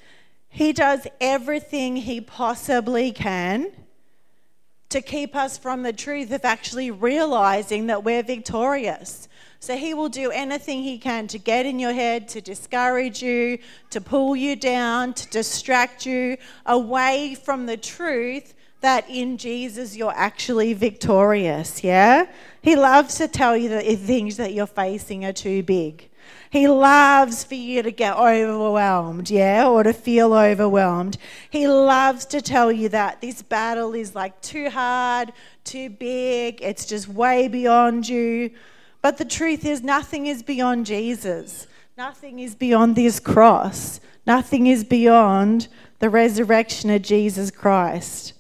He 0.50 0.74
does 0.74 1.06
everything 1.22 1.96
he 1.98 2.20
possibly 2.20 3.12
can 3.12 3.72
to 4.90 5.02
keep 5.02 5.36
us 5.36 5.58
from 5.58 5.84
the 5.84 5.94
truth 5.94 6.32
of 6.32 6.46
actually 6.46 6.90
realizing 6.90 7.88
that 7.88 8.04
we're 8.04 8.24
victorious. 8.24 9.28
So 9.60 9.76
he 9.76 9.94
will 9.94 10.10
do 10.10 10.32
anything 10.32 10.82
he 10.84 10.98
can 10.98 11.28
to 11.28 11.38
get 11.38 11.66
in 11.66 11.78
your 11.78 11.94
head, 11.94 12.28
to 12.30 12.42
discourage 12.42 13.22
you, 13.22 13.60
to 13.90 14.02
pull 14.02 14.36
you 14.36 14.56
down, 14.56 15.14
to 15.14 15.28
distract 15.30 16.06
you 16.06 16.38
away 16.66 17.36
from 17.36 17.66
the 17.66 17.78
truth 17.78 18.54
that 18.82 19.10
in 19.10 19.38
Jesus 19.38 19.96
you're 19.96 20.14
actually 20.16 20.74
victorious. 20.74 21.84
Yeah? 21.84 22.28
He 22.68 22.76
loves 22.76 23.16
to 23.16 23.30
tell 23.30 23.56
you 23.56 23.70
that 23.70 23.86
the 23.86 23.96
things 23.96 24.36
that 24.36 24.54
you're 24.54 24.68
facing 24.68 25.24
are 25.24 25.32
too 25.32 25.64
big. 25.64 26.10
He 26.50 26.68
loves 26.68 27.46
for 27.46 27.56
you 27.56 27.82
to 27.82 27.92
get 27.92 28.18
overwhelmed, 28.18 29.30
yeah, 29.30 29.70
or 29.70 29.84
to 29.84 29.94
feel 29.94 30.34
overwhelmed. 30.34 31.18
He 31.50 31.66
loves 31.66 32.26
to 32.26 32.42
tell 32.42 32.70
you 32.70 32.90
that 32.90 33.22
this 33.22 33.42
battle 33.42 33.94
is 33.94 34.16
like 34.16 34.42
too 34.42 34.70
hard, 34.70 35.32
too 35.64 35.90
big, 35.90 36.62
it's 36.62 36.86
just 36.86 37.08
way 37.08 37.48
beyond 37.48 38.10
you. 38.10 38.52
But 39.02 39.18
the 39.18 39.24
truth 39.24 39.66
is, 39.66 39.82
nothing 39.82 40.28
is 40.28 40.44
beyond 40.44 40.88
Jesus. 40.88 41.68
Nothing 41.98 42.40
is 42.40 42.54
beyond 42.54 42.98
this 42.98 43.22
cross. 43.22 44.02
Nothing 44.26 44.68
is 44.68 44.84
beyond 44.84 45.70
the 46.00 46.10
resurrection 46.10 46.90
of 46.90 47.02
Jesus 47.02 47.50
Christ. 47.50 48.34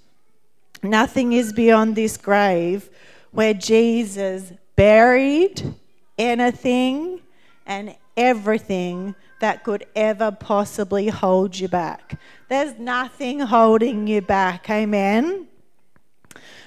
Nothing 0.83 1.31
is 1.31 1.53
beyond 1.53 1.95
this 1.95 2.17
grave 2.17 2.89
where 3.31 3.53
Jesus 3.53 4.53
buried 4.75 5.73
anything 6.17 7.21
and 7.65 7.95
everything 8.15 9.15
that 9.39 9.63
could 9.63 9.85
ever 9.95 10.31
possibly 10.31 11.07
hold 11.07 11.57
you 11.57 11.67
back. 11.67 12.19
There's 12.49 12.77
nothing 12.79 13.39
holding 13.39 14.07
you 14.07 14.21
back. 14.21 14.69
Amen. 14.69 15.47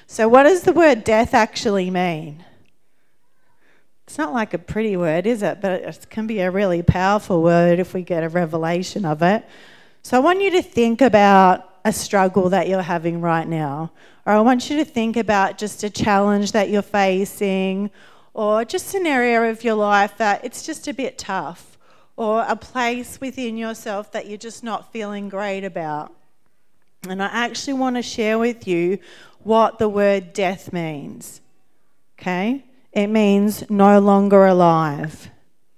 So, 0.07 0.27
what 0.27 0.43
does 0.43 0.63
the 0.63 0.73
word 0.73 1.03
death 1.03 1.33
actually 1.33 1.89
mean? 1.89 2.43
It's 4.05 4.17
not 4.17 4.33
like 4.33 4.53
a 4.53 4.57
pretty 4.57 4.97
word, 4.97 5.25
is 5.25 5.41
it? 5.41 5.61
But 5.61 5.81
it 5.81 6.09
can 6.09 6.27
be 6.27 6.39
a 6.39 6.51
really 6.51 6.81
powerful 6.81 7.41
word 7.41 7.79
if 7.79 7.93
we 7.93 8.01
get 8.03 8.23
a 8.23 8.29
revelation 8.29 9.05
of 9.05 9.21
it. 9.21 9.45
So, 10.03 10.17
I 10.17 10.19
want 10.19 10.41
you 10.41 10.51
to 10.51 10.61
think 10.61 11.01
about 11.01 11.70
a 11.83 11.91
struggle 11.91 12.49
that 12.49 12.67
you're 12.67 12.81
having 12.81 13.21
right 13.21 13.47
now, 13.47 13.91
or 14.25 14.33
I 14.33 14.39
want 14.41 14.69
you 14.69 14.77
to 14.77 14.85
think 14.85 15.17
about 15.17 15.57
just 15.57 15.83
a 15.83 15.89
challenge 15.89 16.51
that 16.51 16.69
you're 16.69 16.81
facing 16.81 17.89
or 18.33 18.63
just 18.63 18.93
an 18.93 19.05
area 19.05 19.49
of 19.49 19.63
your 19.63 19.75
life 19.75 20.15
that 20.17 20.45
it's 20.45 20.65
just 20.65 20.87
a 20.87 20.93
bit 20.93 21.17
tough, 21.17 21.77
or 22.15 22.45
a 22.47 22.55
place 22.55 23.19
within 23.19 23.57
yourself 23.57 24.11
that 24.11 24.27
you're 24.27 24.37
just 24.37 24.63
not 24.63 24.91
feeling 24.93 25.27
great 25.27 25.63
about. 25.63 26.13
And 27.09 27.21
I 27.21 27.27
actually 27.27 27.73
want 27.73 27.95
to 27.95 28.01
share 28.01 28.37
with 28.37 28.67
you 28.67 28.99
what 29.43 29.79
the 29.79 29.89
word 29.89 30.33
death 30.33 30.71
means. 30.71 31.41
Okay? 32.19 32.63
It 32.93 33.07
means 33.07 33.69
no 33.69 33.99
longer 33.99 34.45
alive. 34.45 35.29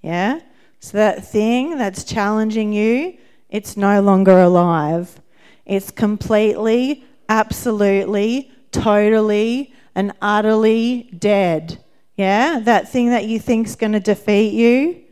Yeah? 0.02 0.42
So 0.80 0.98
that 0.98 1.26
thing 1.26 1.78
that's 1.78 2.04
challenging 2.04 2.74
you, 2.74 3.18
it's 3.50 3.78
no 3.78 4.02
longer 4.02 4.40
alive. 4.40 5.22
It's 5.65 5.91
completely, 5.91 7.05
absolutely, 7.29 8.51
totally, 8.72 9.74
and 9.96 10.13
utterly 10.22 11.10
dead. 11.17 11.84
Yeah, 12.17 12.60
that 12.60 12.89
thing 12.89 13.10
that 13.10 13.25
you 13.25 13.39
think 13.39 13.67
is 13.67 13.75
going 13.75 13.93
to 13.93 14.00
defeat 14.00 14.53
you, 14.53 15.03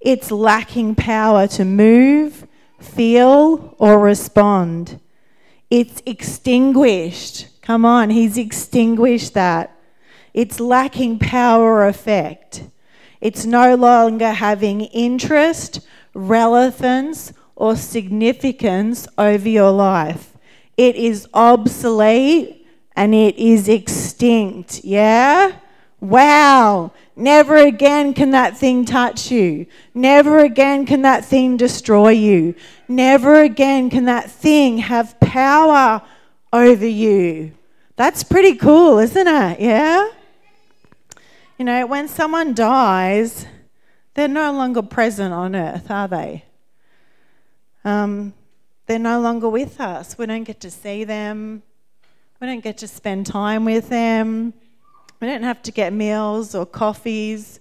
it's 0.00 0.30
lacking 0.30 0.94
power 0.94 1.46
to 1.48 1.64
move, 1.64 2.46
feel, 2.78 3.74
or 3.78 3.98
respond. 3.98 5.00
It's 5.70 6.02
extinguished. 6.06 7.48
Come 7.62 7.84
on, 7.84 8.10
he's 8.10 8.36
extinguished 8.36 9.34
that. 9.34 9.76
It's 10.34 10.60
lacking 10.60 11.18
power 11.20 11.74
or 11.74 11.88
effect. 11.88 12.64
It's 13.20 13.46
no 13.46 13.74
longer 13.74 14.32
having 14.32 14.82
interest, 14.82 15.80
relevance, 16.12 17.32
or 17.56 17.76
significance 17.76 19.06
over 19.16 19.48
your 19.48 19.70
life. 19.70 20.36
It 20.76 20.96
is 20.96 21.28
obsolete 21.34 22.66
and 22.96 23.14
it 23.14 23.36
is 23.36 23.68
extinct. 23.68 24.84
Yeah? 24.84 25.56
Wow, 26.00 26.92
never 27.16 27.56
again 27.56 28.12
can 28.12 28.32
that 28.32 28.58
thing 28.58 28.84
touch 28.84 29.30
you. 29.30 29.66
Never 29.94 30.40
again 30.40 30.84
can 30.84 31.02
that 31.02 31.24
thing 31.24 31.56
destroy 31.56 32.10
you. 32.10 32.54
Never 32.88 33.40
again 33.40 33.88
can 33.88 34.04
that 34.04 34.30
thing 34.30 34.78
have 34.78 35.18
power 35.20 36.02
over 36.52 36.86
you. 36.86 37.52
That's 37.96 38.22
pretty 38.24 38.56
cool, 38.56 38.98
isn't 38.98 39.26
it? 39.26 39.60
Yeah? 39.60 40.10
You 41.58 41.64
know, 41.64 41.86
when 41.86 42.08
someone 42.08 42.52
dies, 42.52 43.46
they're 44.14 44.28
no 44.28 44.52
longer 44.52 44.82
present 44.82 45.32
on 45.32 45.54
earth, 45.54 45.90
are 45.90 46.08
they? 46.08 46.44
Um, 47.84 48.34
they're 48.86 48.98
no 48.98 49.20
longer 49.20 49.48
with 49.48 49.80
us. 49.80 50.18
We 50.18 50.26
don't 50.26 50.44
get 50.44 50.60
to 50.60 50.70
see 50.70 51.04
them. 51.04 51.62
We 52.40 52.46
don't 52.46 52.62
get 52.62 52.78
to 52.78 52.88
spend 52.88 53.26
time 53.26 53.64
with 53.64 53.88
them. 53.88 54.52
We 55.20 55.26
don't 55.26 55.42
have 55.42 55.62
to 55.62 55.72
get 55.72 55.92
meals 55.92 56.54
or 56.54 56.66
coffees 56.66 57.60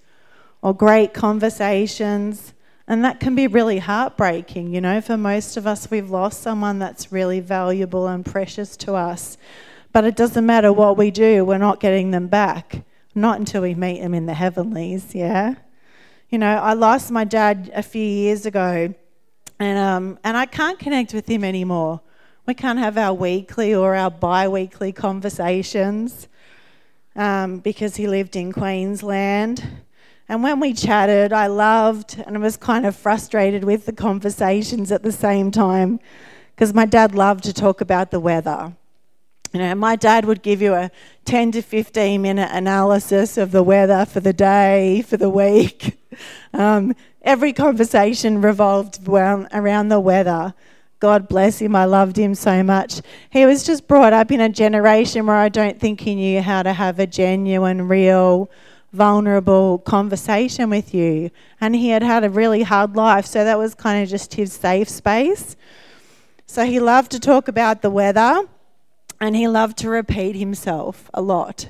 or 0.62 0.74
great 0.74 1.14
conversations. 1.14 2.54
And 2.88 3.06
that 3.06 3.22
can 3.22 3.36
be 3.36 3.48
really 3.48 3.80
heartbreaking, 3.80 4.74
you 4.74 4.82
know. 4.82 5.00
For 5.00 5.16
most 5.16 5.56
of 5.56 5.66
us, 5.66 5.90
we've 5.90 6.10
lost 6.10 6.42
someone 6.42 6.80
that's 6.80 7.12
really 7.12 7.40
valuable 7.40 8.08
and 8.08 8.26
precious 8.26 8.76
to 8.78 8.96
us. 8.96 9.38
But 9.94 10.04
it 10.04 10.16
doesn't 10.16 10.46
matter 10.46 10.74
what 10.74 10.98
we 10.98 11.12
do, 11.12 11.46
we're 11.46 11.58
not 11.58 11.80
getting 11.80 12.12
them 12.12 12.28
back. 12.28 12.84
Not 13.16 13.40
until 13.40 13.62
we 13.62 13.76
meet 13.76 14.02
them 14.02 14.14
in 14.14 14.26
the 14.26 14.34
heavenlies, 14.34 15.14
yeah? 15.14 15.56
You 16.30 16.40
know, 16.40 16.56
I 16.58 16.74
lost 16.74 17.12
my 17.12 17.24
dad 17.24 17.72
a 17.76 17.84
few 17.84 18.04
years 18.04 18.48
ago, 18.48 18.94
and, 19.64 19.78
um, 19.78 20.20
and 20.24 20.36
I 20.36 20.46
can't 20.46 20.78
connect 20.78 21.14
with 21.14 21.28
him 21.28 21.44
anymore. 21.44 22.02
We 22.46 22.54
can't 22.54 22.80
have 22.80 22.98
our 22.98 23.14
weekly 23.14 23.74
or 23.74 23.96
our 23.96 24.12
bi 24.12 24.48
weekly 24.48 24.92
conversations 24.92 26.28
um, 27.16 27.60
because 27.60 27.96
he 27.96 28.08
lived 28.08 28.36
in 28.36 28.52
Queensland. 28.52 29.66
And 30.28 30.44
when 30.44 30.60
we 30.60 30.74
chatted, 30.74 31.32
I 31.32 31.48
loved 31.48 32.22
and 32.26 32.36
I 32.36 32.40
was 32.40 32.58
kind 32.58 32.86
of 32.86 32.96
frustrated 32.96 33.64
with 33.64 33.86
the 33.86 33.94
conversations 33.94 34.92
at 34.92 35.04
the 35.04 35.12
same 35.12 35.52
time 35.52 36.00
because 36.56 36.74
my 36.74 36.86
dad 36.86 37.16
loved 37.16 37.44
to 37.46 37.54
talk 37.54 37.82
about 37.82 38.12
the 38.12 38.20
weather. 38.20 38.74
You 39.54 39.60
know, 39.60 39.76
my 39.76 39.96
dad 39.96 40.26
would 40.26 40.42
give 40.42 40.62
you 40.62 40.74
a 40.74 40.90
10 41.26 41.52
to 41.52 41.62
15 41.62 42.22
minute 42.22 42.50
analysis 42.52 43.38
of 43.38 43.52
the 43.52 43.62
weather 43.62 44.06
for 44.06 44.20
the 44.20 44.34
day, 44.34 45.04
for 45.08 45.18
the 45.18 45.30
week. 45.30 45.98
Um, 46.56 46.96
every 47.24 47.54
conversation 47.54 48.42
revolved 48.42 49.08
around, 49.08 49.90
the 49.90 50.00
weather. 50.00 50.54
God 51.00 51.28
bless 51.28 51.60
him. 51.60 51.76
I 51.76 51.86
loved 51.86 52.18
him 52.18 52.34
so 52.34 52.64
much. 52.64 53.02
He 53.30 53.46
was 53.46 53.64
just 53.64 53.88
brought 53.88 54.14
up 54.14 54.32
in 54.32 54.40
a 54.40 54.50
generation 54.50 55.26
where 55.26 55.36
I 55.36 55.50
don't 55.50 55.80
think 55.80 56.00
he 56.00 56.16
knew 56.16 56.42
how 56.42 56.64
to 56.64 56.72
have 56.72 56.98
a 57.00 57.08
genuine, 57.08 57.88
real, 57.88 58.50
vulnerable 58.94 59.80
conversation 59.80 60.70
with 60.70 60.94
you. 60.94 61.30
And 61.60 61.76
he 61.76 61.90
had 61.90 62.04
had 62.04 62.24
a 62.24 62.30
really 62.30 62.64
hard 62.64 62.96
life, 62.96 63.26
so 63.26 63.44
that 63.44 63.58
was 63.58 63.76
kind 63.76 64.02
of 64.02 64.10
just 64.10 64.36
his 64.36 64.54
safe 64.54 64.88
space. 64.88 65.58
So 66.46 66.66
he 66.66 66.80
loved 66.80 67.12
to 67.12 67.20
talk 67.20 67.48
about 67.48 67.82
the 67.82 67.90
weather 67.90 68.48
and 69.20 69.36
he 69.36 69.48
loved 69.48 69.78
to 69.80 69.90
repeat 69.90 70.36
himself 70.36 71.10
a 71.14 71.22
lot. 71.22 71.70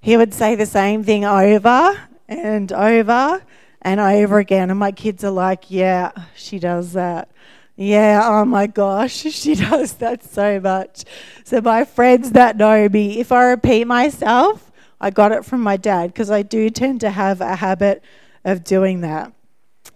He 0.00 0.16
would 0.16 0.34
say 0.34 0.54
the 0.54 0.66
same 0.66 1.02
thing 1.02 1.24
over 1.24 1.98
and 2.28 2.72
over 2.72 3.42
and 3.82 4.00
over 4.00 4.38
again. 4.38 4.70
And 4.70 4.78
my 4.78 4.92
kids 4.92 5.24
are 5.24 5.30
like, 5.30 5.70
yeah, 5.70 6.12
she 6.34 6.58
does 6.58 6.92
that. 6.92 7.30
Yeah, 7.76 8.22
oh 8.24 8.44
my 8.44 8.66
gosh, 8.66 9.12
she 9.30 9.54
does 9.54 9.94
that 9.94 10.24
so 10.24 10.58
much. 10.58 11.04
So, 11.44 11.60
my 11.60 11.84
friends 11.84 12.32
that 12.32 12.56
know 12.56 12.88
me, 12.88 13.20
if 13.20 13.30
I 13.30 13.44
repeat 13.44 13.84
myself, 13.84 14.72
I 15.00 15.10
got 15.10 15.30
it 15.30 15.44
from 15.44 15.60
my 15.60 15.76
dad 15.76 16.08
because 16.08 16.28
I 16.28 16.42
do 16.42 16.70
tend 16.70 17.00
to 17.02 17.10
have 17.10 17.40
a 17.40 17.54
habit 17.54 18.02
of 18.44 18.64
doing 18.64 19.02
that. 19.02 19.32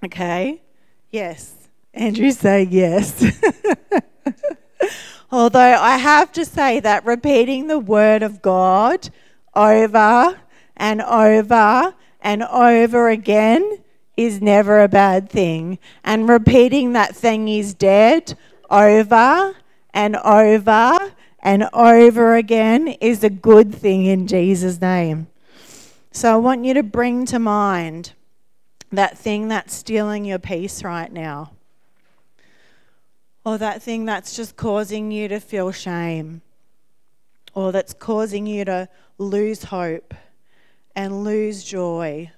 Okay? 0.04 0.62
Yes. 1.10 1.54
Andrew's 1.92 2.38
saying 2.38 2.68
yes. 2.70 3.24
Although 5.32 5.58
I 5.58 5.96
have 5.96 6.30
to 6.32 6.44
say 6.44 6.78
that 6.80 7.04
repeating 7.04 7.66
the 7.66 7.78
word 7.78 8.22
of 8.22 8.42
God 8.42 9.10
over 9.54 10.38
and 10.76 11.02
over 11.02 11.94
and 12.22 12.42
over 12.44 13.10
again 13.10 13.80
is 14.16 14.40
never 14.40 14.82
a 14.82 14.88
bad 14.88 15.28
thing. 15.28 15.78
And 16.04 16.28
repeating 16.28 16.92
that 16.92 17.14
thing 17.14 17.48
is 17.48 17.74
dead 17.74 18.38
over 18.70 19.54
and 19.92 20.16
over 20.16 21.12
and 21.40 21.68
over 21.72 22.36
again 22.36 22.88
is 22.88 23.24
a 23.24 23.30
good 23.30 23.74
thing 23.74 24.06
in 24.06 24.26
Jesus' 24.26 24.80
name. 24.80 25.26
So 26.12 26.32
I 26.32 26.36
want 26.36 26.64
you 26.64 26.74
to 26.74 26.82
bring 26.82 27.26
to 27.26 27.38
mind 27.38 28.12
that 28.92 29.18
thing 29.18 29.48
that's 29.48 29.74
stealing 29.74 30.24
your 30.24 30.38
peace 30.38 30.84
right 30.84 31.12
now. 31.12 31.52
or 33.44 33.58
that 33.58 33.82
thing 33.82 34.04
that's 34.04 34.36
just 34.36 34.56
causing 34.56 35.10
you 35.10 35.28
to 35.28 35.40
feel 35.40 35.72
shame, 35.72 36.42
or 37.54 37.72
that's 37.72 37.92
causing 37.92 38.46
you 38.46 38.64
to 38.64 38.88
lose 39.18 39.64
hope 39.64 40.14
and 40.94 41.24
lose 41.24 41.64
joy, 41.64 42.30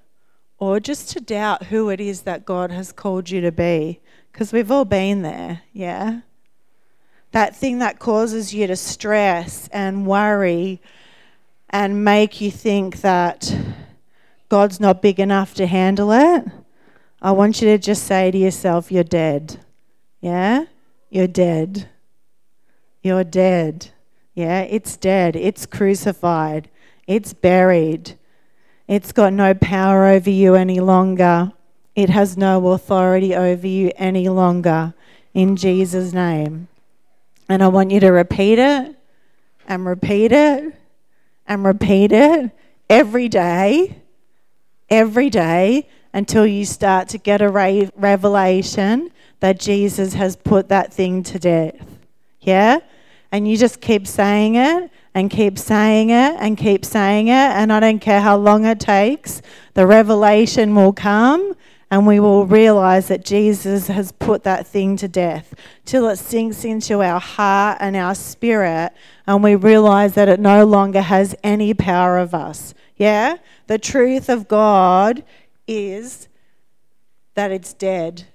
or 0.58 0.80
just 0.80 1.10
to 1.10 1.20
doubt 1.20 1.64
who 1.64 1.90
it 1.90 2.00
is 2.00 2.22
that 2.22 2.44
God 2.44 2.70
has 2.70 2.92
called 2.92 3.30
you 3.30 3.40
to 3.40 3.52
be. 3.52 4.00
Because 4.32 4.52
we've 4.52 4.70
all 4.70 4.84
been 4.84 5.22
there, 5.22 5.62
yeah? 5.72 6.20
That 7.32 7.56
thing 7.56 7.78
that 7.78 7.98
causes 7.98 8.54
you 8.54 8.66
to 8.66 8.76
stress 8.76 9.68
and 9.72 10.06
worry 10.06 10.80
and 11.70 12.04
make 12.04 12.40
you 12.40 12.50
think 12.50 13.00
that 13.00 13.56
God's 14.48 14.78
not 14.78 15.02
big 15.02 15.18
enough 15.18 15.54
to 15.54 15.66
handle 15.66 16.12
it. 16.12 16.44
I 17.20 17.32
want 17.32 17.60
you 17.60 17.68
to 17.68 17.78
just 17.78 18.04
say 18.04 18.30
to 18.30 18.38
yourself, 18.38 18.92
You're 18.92 19.02
dead. 19.02 19.58
Yeah? 20.20 20.66
You're 21.10 21.26
dead. 21.26 21.88
You're 23.02 23.24
dead. 23.24 23.90
Yeah, 24.34 24.62
it's 24.62 24.96
dead. 24.96 25.36
It's 25.36 25.66
crucified. 25.66 26.68
It's 27.06 27.32
buried. 27.32 28.18
It's 28.86 29.12
got 29.12 29.32
no 29.32 29.54
power 29.54 30.06
over 30.06 30.30
you 30.30 30.54
any 30.54 30.80
longer. 30.80 31.52
It 31.94 32.10
has 32.10 32.36
no 32.36 32.68
authority 32.68 33.34
over 33.34 33.66
you 33.66 33.92
any 33.96 34.28
longer. 34.28 34.94
In 35.32 35.56
Jesus' 35.56 36.12
name. 36.12 36.68
And 37.48 37.62
I 37.62 37.68
want 37.68 37.90
you 37.90 38.00
to 38.00 38.10
repeat 38.10 38.58
it 38.58 38.94
and 39.66 39.86
repeat 39.86 40.32
it 40.32 40.74
and 41.46 41.64
repeat 41.64 42.12
it 42.12 42.50
every 42.88 43.28
day, 43.28 44.02
every 44.90 45.30
day 45.30 45.88
until 46.12 46.46
you 46.46 46.64
start 46.64 47.08
to 47.08 47.18
get 47.18 47.42
a 47.42 47.48
revelation 47.96 49.10
that 49.40 49.58
Jesus 49.58 50.14
has 50.14 50.36
put 50.36 50.68
that 50.68 50.92
thing 50.92 51.22
to 51.24 51.38
death. 51.38 51.98
Yeah? 52.40 52.78
And 53.32 53.48
you 53.48 53.56
just 53.56 53.80
keep 53.80 54.06
saying 54.06 54.54
it 54.54 54.90
and 55.14 55.30
keep 55.30 55.58
saying 55.58 56.10
it 56.10 56.36
and 56.38 56.56
keep 56.56 56.84
saying 56.84 57.28
it. 57.28 57.32
And 57.32 57.72
I 57.72 57.80
don't 57.80 57.98
care 57.98 58.20
how 58.20 58.36
long 58.36 58.64
it 58.64 58.80
takes, 58.80 59.42
the 59.74 59.86
revelation 59.86 60.74
will 60.74 60.92
come 60.92 61.54
and 61.90 62.06
we 62.06 62.18
will 62.18 62.46
realize 62.46 63.08
that 63.08 63.24
Jesus 63.24 63.88
has 63.88 64.12
put 64.12 64.42
that 64.44 64.66
thing 64.66 64.96
to 64.96 65.08
death 65.08 65.54
till 65.84 66.08
it 66.08 66.16
sinks 66.16 66.64
into 66.64 67.02
our 67.02 67.20
heart 67.20 67.78
and 67.80 67.94
our 67.94 68.14
spirit 68.14 68.92
and 69.26 69.42
we 69.42 69.54
realize 69.54 70.14
that 70.14 70.28
it 70.28 70.40
no 70.40 70.64
longer 70.64 71.00
has 71.00 71.34
any 71.42 71.74
power 71.74 72.18
of 72.18 72.34
us. 72.34 72.74
Yeah? 72.96 73.36
The 73.66 73.78
truth 73.78 74.28
of 74.28 74.48
God 74.48 75.24
is 75.66 76.28
that 77.34 77.50
it's 77.50 77.72
dead 77.72 78.26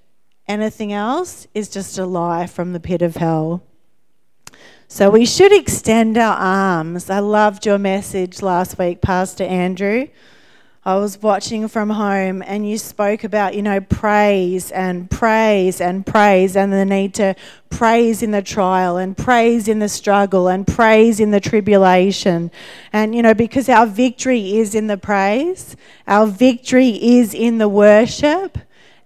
Anything 0.50 0.92
else 0.92 1.46
is 1.54 1.70
just 1.70 2.00
a 2.00 2.08
lie 2.08 2.48
from 2.48 2.74
the 2.74 2.80
pit 2.80 3.04
of 3.04 3.18
hell. 3.18 3.62
So 4.92 5.12
we 5.12 5.24
should 5.24 5.54
extend 5.54 6.18
our 6.18 6.36
arms. 6.36 7.12
I 7.12 7.20
loved 7.20 7.64
your 7.64 7.78
message 7.78 8.42
last 8.42 8.80
week, 8.80 9.02
Pastor 9.02 9.44
Andrew. 9.44 10.08
I 10.84 10.96
was 10.96 11.22
watching 11.22 11.68
from 11.68 11.92
home 11.92 12.42
and 12.42 12.68
you 12.68 12.80
spoke 12.80 13.24
about, 13.24 13.54
you 13.54 13.62
know, 13.62 13.82
praise 13.82 14.72
and 14.72 15.08
praise 15.08 15.80
and 15.80 16.04
praise 16.04 16.56
and 16.56 16.74
the 16.74 16.86
need 16.86 17.14
to 17.14 17.36
praise 17.70 18.24
in 18.24 18.32
the 18.32 18.42
trial 18.42 18.98
and 18.98 19.16
praise 19.16 19.68
in 19.68 19.78
the 19.78 19.90
struggle 19.90 20.48
and 20.48 20.66
praise 20.66 21.20
in 21.20 21.30
the 21.30 21.40
tribulation. 21.40 22.50
And, 22.92 23.14
you 23.14 23.22
know, 23.22 23.36
because 23.36 23.70
our 23.70 23.86
victory 23.86 24.58
is 24.58 24.74
in 24.74 24.88
the 24.88 24.98
praise, 24.98 25.76
our 26.08 26.26
victory 26.26 26.90
is 26.90 27.36
in 27.36 27.60
the 27.60 27.70
worship. 27.70 28.58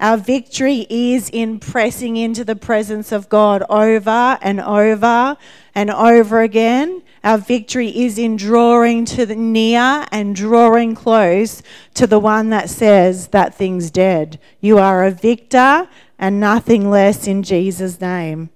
Our 0.03 0.17
victory 0.17 0.85
is 0.89 1.29
in 1.29 1.61
pressing 1.61 2.17
into 2.17 2.43
the 2.43 2.57
presence 2.57 3.13
of 3.13 3.29
God 3.29 3.63
over 3.69 4.37
and 4.41 4.59
over 4.59 5.37
and 5.73 5.89
over 5.89 6.41
again. 6.41 7.03
Our 7.23 7.37
victory 7.37 7.87
is 7.87 8.17
in 8.17 8.35
drawing 8.35 9.05
to 9.05 9.25
the 9.25 9.37
near 9.37 10.05
and 10.11 10.35
drawing 10.35 10.93
close 10.93 11.63
to 11.93 12.05
the 12.05 12.19
one 12.19 12.49
that 12.49 12.69
says 12.69 13.27
that 13.29 13.55
thing's 13.55 13.91
dead. 13.91 14.41
You 14.59 14.77
are 14.77 15.05
a 15.05 15.11
victor 15.11 15.87
and 16.19 16.37
nothing 16.37 16.89
less 16.89 17.25
in 17.25 17.41
Jesus' 17.41 18.01
name. 18.01 18.49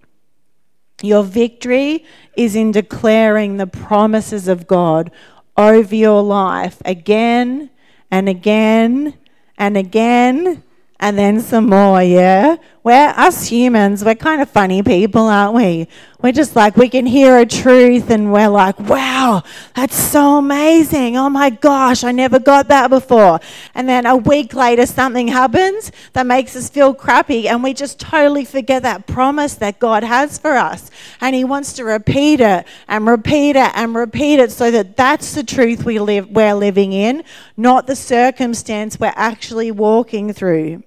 Your 1.02 1.24
victory 1.24 2.04
is 2.36 2.58
in 2.58 2.74
declaring 2.74 3.56
the 3.56 3.68
promises 3.68 4.50
of 4.50 4.68
God 4.68 5.12
over 5.56 5.96
your 5.96 6.22
life 6.22 6.82
again 6.84 7.70
and 8.12 8.28
again 8.28 9.14
and 9.58 9.78
again 9.78 10.62
and 11.00 11.18
then 11.18 11.40
some 11.40 11.70
more, 11.70 12.02
yeah? 12.02 12.58
We're 12.84 13.14
us 13.18 13.48
humans, 13.48 14.04
we're 14.04 14.16
kind 14.16 14.42
of 14.42 14.50
funny 14.50 14.82
people, 14.82 15.24
aren't 15.24 15.54
we? 15.54 15.88
We're 16.22 16.32
just 16.32 16.56
like, 16.56 16.78
we 16.78 16.90
can 16.90 17.06
hear 17.06 17.38
a 17.38 17.46
truth 17.46 18.10
and 18.10 18.32
we're 18.32 18.48
like, 18.48 18.80
wow, 18.80 19.44
that's 19.76 19.96
so 19.96 20.38
amazing. 20.38 21.18
Oh 21.18 21.30
my 21.30 21.52
gosh, 21.52 22.04
I 22.04 22.12
never 22.12 22.40
got 22.40 22.70
that 22.70 22.90
before. 22.90 23.40
And 23.76 23.88
then 23.88 24.06
a 24.06 24.16
week 24.16 24.54
later, 24.54 24.86
something 24.86 25.28
happens 25.28 25.92
that 26.14 26.26
makes 26.26 26.56
us 26.56 26.70
feel 26.70 26.94
crappy 26.94 27.48
and 27.48 27.62
we 27.62 27.74
just 27.74 28.00
totally 28.00 28.46
forget 28.46 28.84
that 28.84 29.06
promise 29.06 29.56
that 29.56 29.80
God 29.80 30.04
has 30.04 30.40
for 30.40 30.56
us. 30.56 30.90
And 31.20 31.36
He 31.36 31.44
wants 31.44 31.74
to 31.74 31.84
repeat 31.84 32.40
it 32.40 32.66
and 32.88 33.06
repeat 33.06 33.58
it 33.58 33.72
and 33.76 33.94
repeat 33.94 34.40
it 34.40 34.52
so 34.52 34.72
that 34.72 34.96
that's 34.96 35.36
the 35.36 35.44
truth 35.44 35.84
we 35.84 36.00
live, 36.00 36.30
we're 36.30 36.56
living 36.56 36.94
in, 36.94 37.24
not 37.58 37.86
the 37.86 37.98
circumstance 37.98 39.00
we're 39.00 39.14
actually 39.16 39.72
walking 39.72 40.34
through. 40.34 40.84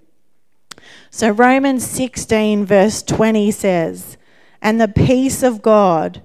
So 1.11 1.31
Romans 1.31 1.87
16, 1.87 2.65
verse 2.65 3.03
20 3.03 3.51
says, 3.51 4.17
And 4.63 4.81
the 4.81 4.89
peace 4.89 5.43
of 5.43 5.63
God, 5.63 6.23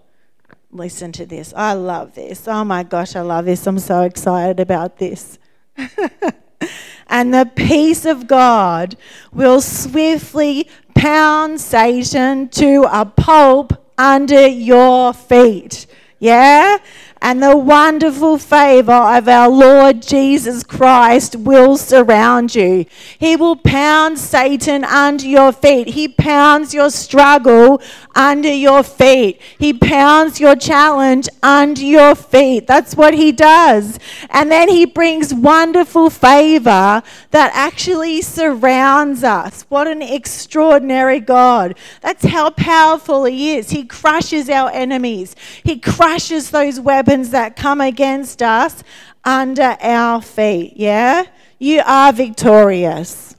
listen 0.72 1.12
to 1.14 1.26
this. 1.26 1.54
I 1.56 1.74
love 1.74 2.16
this. 2.16 2.48
Oh 2.48 2.64
my 2.64 2.84
gosh, 2.84 3.16
I 3.16 3.22
love 3.22 3.46
this. 3.46 3.66
I'm 3.66 3.80
so 3.80 4.02
excited 4.02 4.60
about 4.60 4.98
this. 4.98 5.40
and 7.08 7.34
the 7.34 7.50
peace 7.56 8.06
of 8.06 8.28
God 8.28 8.96
will 9.32 9.62
swiftly 9.62 10.68
pound 10.96 11.62
Satan 11.62 12.50
to 12.50 12.86
a 12.92 13.06
pulp 13.06 13.74
under 13.98 14.48
your 14.48 15.14
feet. 15.14 15.88
Yeah? 16.20 16.78
And 17.22 17.42
the 17.42 17.56
wonderful 17.56 18.38
favor 18.38 18.92
of 18.92 19.28
our 19.28 19.50
Lord 19.50 20.02
Jesus 20.02 20.64
Christ 20.64 21.36
will 21.36 21.78
surround 21.78 22.54
you. 22.54 22.86
He 23.18 23.36
will 23.36 23.56
pound 23.56 24.20
Satan 24.20 24.84
under 24.84 25.26
your 25.26 25.52
feet. 25.52 25.90
He 25.90 26.08
pounds 26.08 26.74
your 26.74 26.90
struggle 26.90 27.82
under 28.16 28.52
your 28.52 28.84
feet. 28.84 29.42
He 29.58 29.74
pounds 29.74 30.40
your 30.40 30.56
challenge 30.56 31.30
under 31.42 31.82
your 31.82 32.16
feet. 32.16 32.68
That's 32.68 32.96
what 32.96 33.14
he 33.14 33.32
does. 33.32 33.98
And 34.30 34.52
then 34.52 34.68
he 34.70 34.86
brings 34.86 35.34
wonderful 35.34 36.10
favor 36.10 37.02
that 37.32 37.52
actually 37.54 38.22
surrounds 38.22 39.24
us. 39.24 39.66
What 39.70 39.88
an 39.88 40.02
extraordinary 40.02 41.22
God. 41.22 41.78
That's 42.02 42.26
how 42.26 42.50
powerful 42.52 43.24
he 43.26 43.56
is. 43.56 43.70
He 43.70 43.86
crushes 43.86 44.50
our 44.50 44.70
enemies, 44.72 45.36
he 45.64 45.80
crushes 45.80 46.52
those 46.52 46.80
weapons 46.80 47.05
weapons 47.06 47.30
that 47.30 47.56
come 47.56 47.82
against 47.82 48.42
us 48.42 48.84
under 49.24 49.78
our 49.80 50.22
feet. 50.22 50.74
Yeah? 50.76 51.26
You 51.60 51.82
are 51.86 52.12
victorious. 52.12 53.36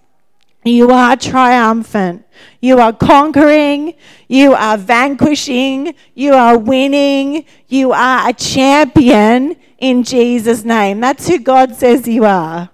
You 0.65 0.91
are 0.91 1.17
triumphant. 1.17 2.25
You 2.61 2.79
are 2.79 2.93
conquering. 2.93 3.95
You 4.29 4.53
are 4.53 4.79
vanquishing. 4.79 5.95
You 6.15 6.35
are 6.35 6.59
winning. 6.59 7.45
You 7.69 7.93
are 7.93 8.29
a 8.29 8.33
champion 8.33 9.57
in 9.79 10.03
Jesus' 10.03 10.65
name. 10.65 11.01
That's 11.01 11.27
who 11.29 11.39
God 11.39 11.75
says 11.75 12.07
you 12.07 12.25
are. 12.25 12.71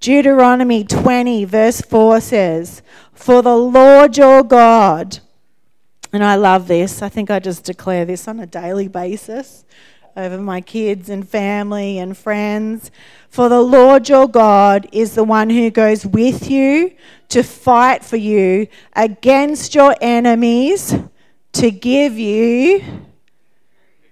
Deuteronomy 0.00 0.84
20, 0.84 1.44
verse 1.44 1.80
4 1.80 2.20
says, 2.20 2.82
For 3.12 3.42
the 3.42 3.56
Lord 3.56 4.16
your 4.16 4.42
God, 4.42 5.18
and 6.12 6.22
I 6.24 6.36
love 6.36 6.68
this, 6.68 7.02
I 7.02 7.08
think 7.08 7.30
I 7.30 7.40
just 7.40 7.64
declare 7.64 8.04
this 8.04 8.28
on 8.28 8.40
a 8.40 8.46
daily 8.46 8.88
basis 8.88 9.64
over 10.18 10.36
my 10.36 10.60
kids 10.60 11.08
and 11.08 11.26
family 11.26 11.98
and 11.98 12.18
friends. 12.18 12.90
For 13.30 13.48
the 13.48 13.62
Lord 13.62 14.08
your 14.08 14.28
God 14.28 14.88
is 14.90 15.14
the 15.14 15.22
one 15.22 15.48
who 15.48 15.70
goes 15.70 16.04
with 16.04 16.50
you 16.50 16.92
to 17.28 17.42
fight 17.42 18.04
for 18.04 18.16
you 18.16 18.66
against 18.94 19.74
your 19.74 19.94
enemies 20.00 20.94
to 21.52 21.70
give 21.70 22.18
you 22.18 22.82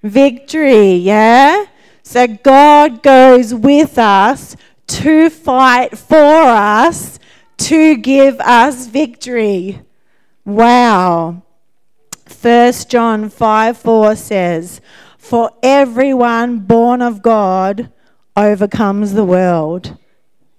victory. 0.03 0.95
Yeah? 0.95 1.67
So 2.05 2.29
God 2.29 3.03
goes 3.03 3.53
with 3.53 3.99
us 3.99 4.55
to 4.87 5.29
fight 5.29 5.99
for 5.99 6.17
us 6.17 7.19
to 7.59 7.97
give 7.97 8.39
us 8.41 8.87
victory. 8.87 9.81
Wow. 10.45 11.43
1 12.41 12.73
John 12.89 13.29
5 13.29 13.79
4 13.79 14.15
says, 14.15 14.81
for 15.29 15.51
everyone 15.63 16.61
born 16.61 17.03
of 17.03 17.23
God 17.23 17.91
overcomes 18.37 19.13
the 19.13 19.25
world. 19.25 19.97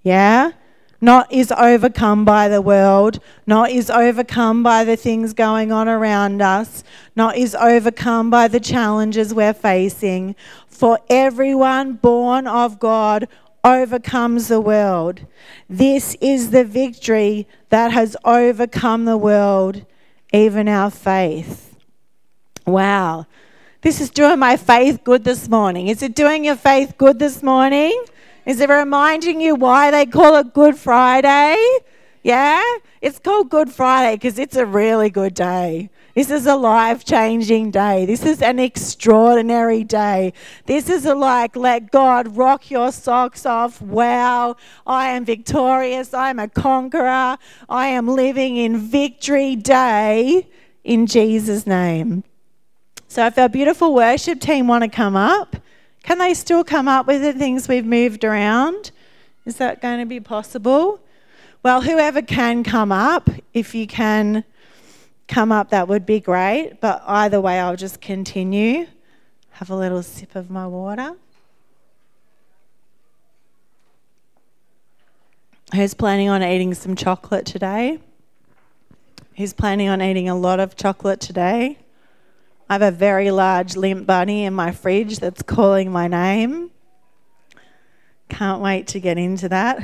Yeah? 0.02 0.52
not 1.00 1.32
is 1.32 1.52
overcome 1.52 2.24
by 2.24 2.48
the 2.48 2.60
world, 2.60 3.20
not 3.46 3.70
is 3.70 3.90
overcome 3.90 4.62
by 4.62 4.84
the 4.84 4.96
things 4.96 5.32
going 5.32 5.70
on 5.70 5.88
around 5.88 6.42
us, 6.42 6.82
not 7.14 7.36
is 7.36 7.54
overcome 7.54 8.30
by 8.30 8.48
the 8.48 8.60
challenges 8.60 9.32
we're 9.32 9.52
facing. 9.52 10.34
For 10.66 10.98
everyone 11.08 11.94
born 11.94 12.46
of 12.46 12.78
God 12.78 13.28
overcomes 13.62 14.48
the 14.48 14.60
world. 14.60 15.20
This 15.68 16.16
is 16.20 16.50
the 16.50 16.64
victory 16.64 17.46
that 17.68 17.92
has 17.92 18.16
overcome 18.24 19.04
the 19.04 19.16
world, 19.16 19.84
even 20.32 20.68
our 20.68 20.90
faith. 20.90 21.76
Wow. 22.66 23.26
This 23.88 24.02
is 24.02 24.10
doing 24.10 24.38
my 24.38 24.58
faith 24.58 25.02
good 25.02 25.24
this 25.24 25.48
morning. 25.48 25.88
Is 25.88 26.02
it 26.02 26.14
doing 26.14 26.44
your 26.44 26.56
faith 26.56 26.98
good 26.98 27.18
this 27.18 27.42
morning? 27.42 28.04
Is 28.44 28.60
it 28.60 28.68
reminding 28.68 29.40
you 29.40 29.54
why 29.54 29.90
they 29.90 30.04
call 30.04 30.36
it 30.36 30.52
Good 30.52 30.76
Friday? 30.76 31.56
Yeah? 32.22 32.62
It's 33.00 33.18
called 33.18 33.48
Good 33.48 33.70
Friday 33.70 34.16
because 34.16 34.38
it's 34.38 34.56
a 34.56 34.66
really 34.66 35.08
good 35.08 35.32
day. 35.32 35.88
This 36.14 36.30
is 36.30 36.44
a 36.44 36.54
life 36.54 37.02
changing 37.02 37.70
day. 37.70 38.04
This 38.04 38.26
is 38.26 38.42
an 38.42 38.58
extraordinary 38.58 39.84
day. 39.84 40.34
This 40.66 40.90
is 40.90 41.06
a 41.06 41.14
like, 41.14 41.56
let 41.56 41.90
God 41.90 42.36
rock 42.36 42.70
your 42.70 42.92
socks 42.92 43.46
off. 43.46 43.80
Wow, 43.80 44.56
I 44.86 45.08
am 45.12 45.24
victorious. 45.24 46.12
I'm 46.12 46.38
a 46.38 46.48
conqueror. 46.48 47.38
I 47.70 47.86
am 47.86 48.06
living 48.06 48.58
in 48.58 48.76
victory 48.76 49.56
day 49.56 50.46
in 50.84 51.06
Jesus' 51.06 51.66
name. 51.66 52.22
So, 53.10 53.24
if 53.24 53.38
our 53.38 53.48
beautiful 53.48 53.94
worship 53.94 54.38
team 54.38 54.68
want 54.68 54.84
to 54.84 54.88
come 54.90 55.16
up, 55.16 55.56
can 56.02 56.18
they 56.18 56.34
still 56.34 56.62
come 56.62 56.86
up 56.86 57.06
with 57.06 57.22
the 57.22 57.32
things 57.32 57.66
we've 57.66 57.86
moved 57.86 58.22
around? 58.22 58.90
Is 59.46 59.56
that 59.56 59.80
going 59.80 60.00
to 60.00 60.04
be 60.04 60.20
possible? 60.20 61.00
Well, 61.62 61.80
whoever 61.80 62.20
can 62.20 62.62
come 62.62 62.92
up, 62.92 63.30
if 63.54 63.74
you 63.74 63.86
can 63.86 64.44
come 65.26 65.50
up, 65.50 65.70
that 65.70 65.88
would 65.88 66.04
be 66.04 66.20
great. 66.20 66.82
But 66.82 67.02
either 67.06 67.40
way, 67.40 67.58
I'll 67.58 67.76
just 67.76 68.02
continue. 68.02 68.86
Have 69.52 69.70
a 69.70 69.74
little 69.74 70.02
sip 70.02 70.36
of 70.36 70.50
my 70.50 70.66
water. 70.66 71.16
Who's 75.74 75.94
planning 75.94 76.28
on 76.28 76.42
eating 76.42 76.74
some 76.74 76.94
chocolate 76.94 77.46
today? 77.46 78.00
Who's 79.38 79.54
planning 79.54 79.88
on 79.88 80.02
eating 80.02 80.28
a 80.28 80.36
lot 80.36 80.60
of 80.60 80.76
chocolate 80.76 81.20
today? 81.20 81.78
I 82.68 82.74
have 82.74 82.82
a 82.82 82.90
very 82.90 83.30
large 83.30 83.74
Lindt 83.74 84.04
bunny 84.04 84.44
in 84.44 84.52
my 84.52 84.72
fridge 84.72 85.20
that's 85.20 85.42
calling 85.42 85.90
my 85.90 86.06
name. 86.06 86.70
Can't 88.28 88.60
wait 88.60 88.86
to 88.88 89.00
get 89.00 89.16
into 89.16 89.48
that. 89.48 89.82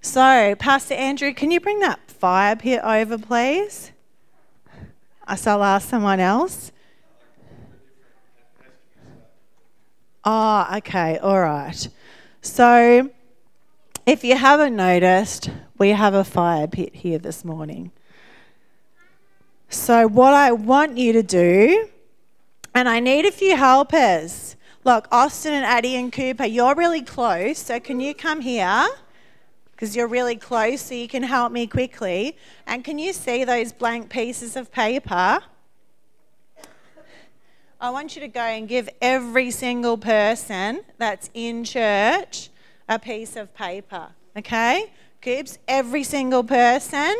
So, 0.00 0.56
Pastor 0.58 0.94
Andrew, 0.94 1.32
can 1.32 1.52
you 1.52 1.60
bring 1.60 1.78
that 1.80 2.00
fire 2.10 2.56
pit 2.56 2.80
over, 2.82 3.16
please? 3.16 3.92
I 5.24 5.36
shall 5.36 5.62
ask 5.62 5.88
someone 5.88 6.18
else. 6.18 6.72
Oh, 10.24 10.66
okay, 10.78 11.18
all 11.18 11.40
right. 11.40 11.88
So, 12.42 13.10
if 14.04 14.24
you 14.24 14.36
haven't 14.36 14.74
noticed, 14.74 15.50
we 15.78 15.90
have 15.90 16.14
a 16.14 16.24
fire 16.24 16.66
pit 16.66 16.96
here 16.96 17.18
this 17.18 17.44
morning. 17.44 17.92
So, 19.68 20.08
what 20.08 20.34
I 20.34 20.50
want 20.50 20.98
you 20.98 21.12
to 21.12 21.22
do 21.22 21.88
and 22.76 22.90
I 22.90 23.00
need 23.00 23.24
a 23.24 23.32
few 23.32 23.56
helpers. 23.56 24.54
Look, 24.84 25.08
Austin 25.10 25.54
and 25.54 25.64
Addie 25.64 25.96
and 25.96 26.12
Cooper, 26.12 26.44
you're 26.44 26.74
really 26.74 27.00
close, 27.00 27.56
so 27.56 27.80
can 27.80 28.00
you 28.00 28.14
come 28.14 28.42
here? 28.42 28.86
Because 29.72 29.96
you're 29.96 30.06
really 30.06 30.36
close, 30.36 30.82
so 30.82 30.94
you 30.94 31.08
can 31.08 31.22
help 31.22 31.52
me 31.52 31.66
quickly. 31.66 32.36
And 32.66 32.84
can 32.84 32.98
you 32.98 33.14
see 33.14 33.44
those 33.44 33.72
blank 33.72 34.10
pieces 34.10 34.56
of 34.56 34.70
paper? 34.70 35.38
I 37.80 37.90
want 37.90 38.14
you 38.14 38.20
to 38.20 38.28
go 38.28 38.42
and 38.42 38.68
give 38.68 38.90
every 39.00 39.50
single 39.50 39.96
person 39.96 40.82
that's 40.98 41.30
in 41.32 41.64
church 41.64 42.50
a 42.90 42.98
piece 42.98 43.36
of 43.36 43.54
paper. 43.54 44.08
Okay? 44.36 44.92
Coops, 45.22 45.58
every 45.66 46.04
single 46.04 46.44
person. 46.44 47.16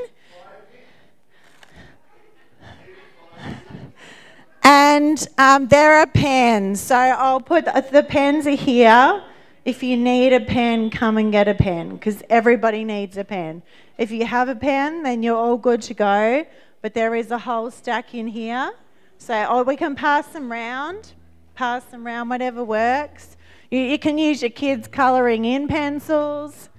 And 4.68 5.24
um, 5.38 5.68
there 5.68 5.94
are 5.94 6.09
pens. 6.09 6.81
So 6.81 6.96
I'll 6.96 7.40
put 7.40 7.66
the 7.66 8.02
pens 8.02 8.48
are 8.48 8.50
here. 8.50 9.22
If 9.64 9.81
you 9.85 9.96
need 9.96 10.33
a 10.33 10.40
pen, 10.40 10.90
come 10.90 11.18
and 11.18 11.31
get 11.31 11.46
a 11.46 11.55
pen 11.55 11.90
because 11.90 12.20
everybody 12.29 12.83
needs 12.83 13.16
a 13.16 13.22
pen. 13.22 13.62
If 13.96 14.11
you 14.11 14.26
have 14.26 14.48
a 14.48 14.57
pen, 14.57 15.05
then 15.05 15.22
you're 15.22 15.37
all 15.37 15.57
good 15.57 15.83
to 15.83 15.94
go. 15.94 16.44
But 16.83 16.94
there 16.94 17.14
is 17.14 17.31
a 17.31 17.38
whole 17.38 17.70
stack 17.70 18.12
in 18.12 18.26
here. 18.26 18.72
So 19.18 19.46
oh, 19.48 19.62
we 19.62 19.76
can 19.76 19.94
pass 19.94 20.26
them 20.26 20.50
round, 20.50 21.12
pass 21.55 21.85
them 21.85 22.05
round, 22.05 22.29
whatever 22.29 22.64
works. 22.64 23.37
You, 23.70 23.79
you 23.79 24.00
can 24.00 24.18
use 24.18 24.42
your 24.42 24.50
kids' 24.50 24.88
colouring 24.88 25.44
in 25.44 25.68
pencils. 25.68 26.70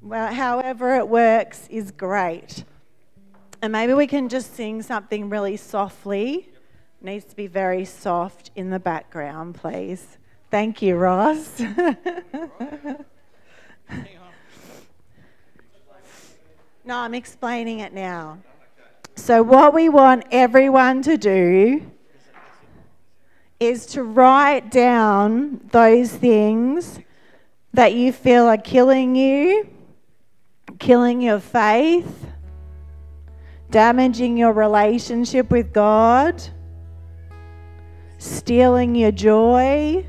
Well, 0.00 0.34
however 0.34 0.96
it 0.96 1.06
works 1.06 1.68
is 1.70 1.92
great. 1.92 2.64
And 3.62 3.70
maybe 3.70 3.94
we 3.94 4.08
can 4.08 4.28
just 4.28 4.56
sing 4.56 4.82
something 4.82 5.30
really 5.30 5.56
softly 5.56 6.48
needs 7.04 7.24
to 7.26 7.36
be 7.36 7.46
very 7.46 7.84
soft 7.84 8.50
in 8.54 8.70
the 8.70 8.78
background, 8.78 9.54
please. 9.54 10.18
Thank 10.50 10.82
you, 10.82 10.96
Ross. 10.96 11.60
no, 11.60 11.76
I'm 16.86 17.14
explaining 17.14 17.80
it 17.80 17.92
now. 17.92 18.38
So, 19.14 19.42
what 19.42 19.74
we 19.74 19.88
want 19.88 20.24
everyone 20.30 21.02
to 21.02 21.16
do 21.16 21.90
is 23.58 23.86
to 23.86 24.02
write 24.02 24.70
down 24.70 25.60
those 25.70 26.10
things 26.10 27.00
that 27.74 27.94
you 27.94 28.12
feel 28.12 28.44
are 28.44 28.56
killing 28.56 29.16
you, 29.16 29.68
killing 30.78 31.20
your 31.22 31.40
faith, 31.40 32.26
damaging 33.70 34.36
your 34.36 34.52
relationship 34.52 35.50
with 35.50 35.72
God 35.72 36.42
stealing 38.22 38.94
your 38.94 39.10
joy, 39.10 40.06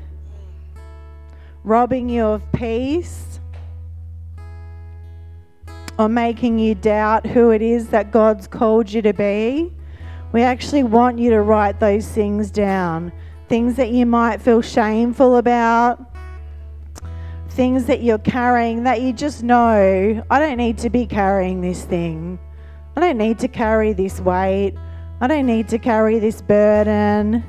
robbing 1.64 2.08
you 2.08 2.24
of 2.24 2.52
peace, 2.52 3.40
or 5.98 6.08
making 6.08 6.58
you 6.60 6.76
doubt 6.76 7.26
who 7.26 7.50
it 7.50 7.60
is 7.60 7.88
that 7.88 8.12
God's 8.12 8.46
called 8.46 8.92
you 8.92 9.02
to 9.02 9.12
be. 9.12 9.72
We 10.32 10.42
actually 10.42 10.84
want 10.84 11.18
you 11.18 11.30
to 11.30 11.40
write 11.40 11.80
those 11.80 12.06
things 12.06 12.52
down. 12.52 13.12
Things 13.48 13.74
that 13.76 13.90
you 13.90 14.06
might 14.06 14.40
feel 14.40 14.62
shameful 14.62 15.36
about, 15.36 16.14
things 17.50 17.86
that 17.86 18.02
you're 18.02 18.18
carrying 18.18 18.84
that 18.84 19.02
you 19.02 19.12
just 19.12 19.42
know, 19.42 20.24
I 20.30 20.38
don't 20.38 20.56
need 20.56 20.78
to 20.78 20.90
be 20.90 21.04
carrying 21.04 21.60
this 21.60 21.84
thing. 21.84 22.38
I 22.96 23.00
don't 23.00 23.18
need 23.18 23.40
to 23.40 23.48
carry 23.48 23.92
this 23.92 24.20
weight. 24.20 24.74
I 25.20 25.26
don't 25.26 25.46
need 25.46 25.68
to 25.68 25.78
carry 25.78 26.20
this 26.20 26.42
burden. 26.42 27.44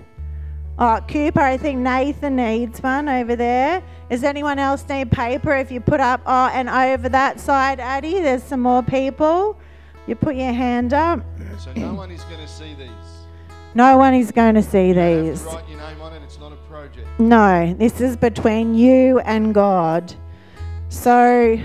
Oh, 0.78 1.00
Cooper, 1.08 1.40
I 1.40 1.56
think 1.58 1.80
Nathan 1.80 2.36
needs 2.36 2.82
one 2.82 3.08
over 3.08 3.36
there. 3.38 3.82
Does 4.10 4.24
anyone 4.24 4.60
else 4.60 4.84
need 4.90 5.10
paper? 5.10 5.56
If 5.56 5.72
you 5.72 5.80
put 5.80 6.02
up, 6.02 6.22
oh, 6.26 6.48
and 6.54 6.70
over 6.70 7.08
that 7.10 7.40
side, 7.40 7.80
Addie, 7.80 8.20
there's 8.20 8.44
some 8.44 8.60
more 8.62 8.84
people. 8.84 9.58
You 10.06 10.16
put 10.16 10.36
your 10.36 10.52
hand 10.52 10.94
up. 10.94 11.22
So 11.60 11.72
no 11.74 11.94
one 11.94 12.12
is 12.12 12.24
going 12.26 12.42
to 12.42 12.48
see 12.48 12.74
these. 12.74 12.90
No 13.74 13.98
one 13.98 14.14
is 14.14 14.32
going 14.32 14.56
to 14.56 14.62
see 14.62 14.90
You 14.90 14.94
these. 14.94 15.42
to 15.44 15.48
write 15.48 15.70
your 15.70 15.80
name 15.80 16.02
on 16.02 16.14
it. 16.14 16.22
It's 16.24 16.40
not 16.40 16.52
a 16.52 16.58
project. 16.70 17.08
No, 17.20 17.74
this 17.74 18.02
is 18.02 18.18
between 18.18 18.76
you 18.76 19.20
and 19.20 19.54
God. 19.54 20.14
So, 20.90 21.58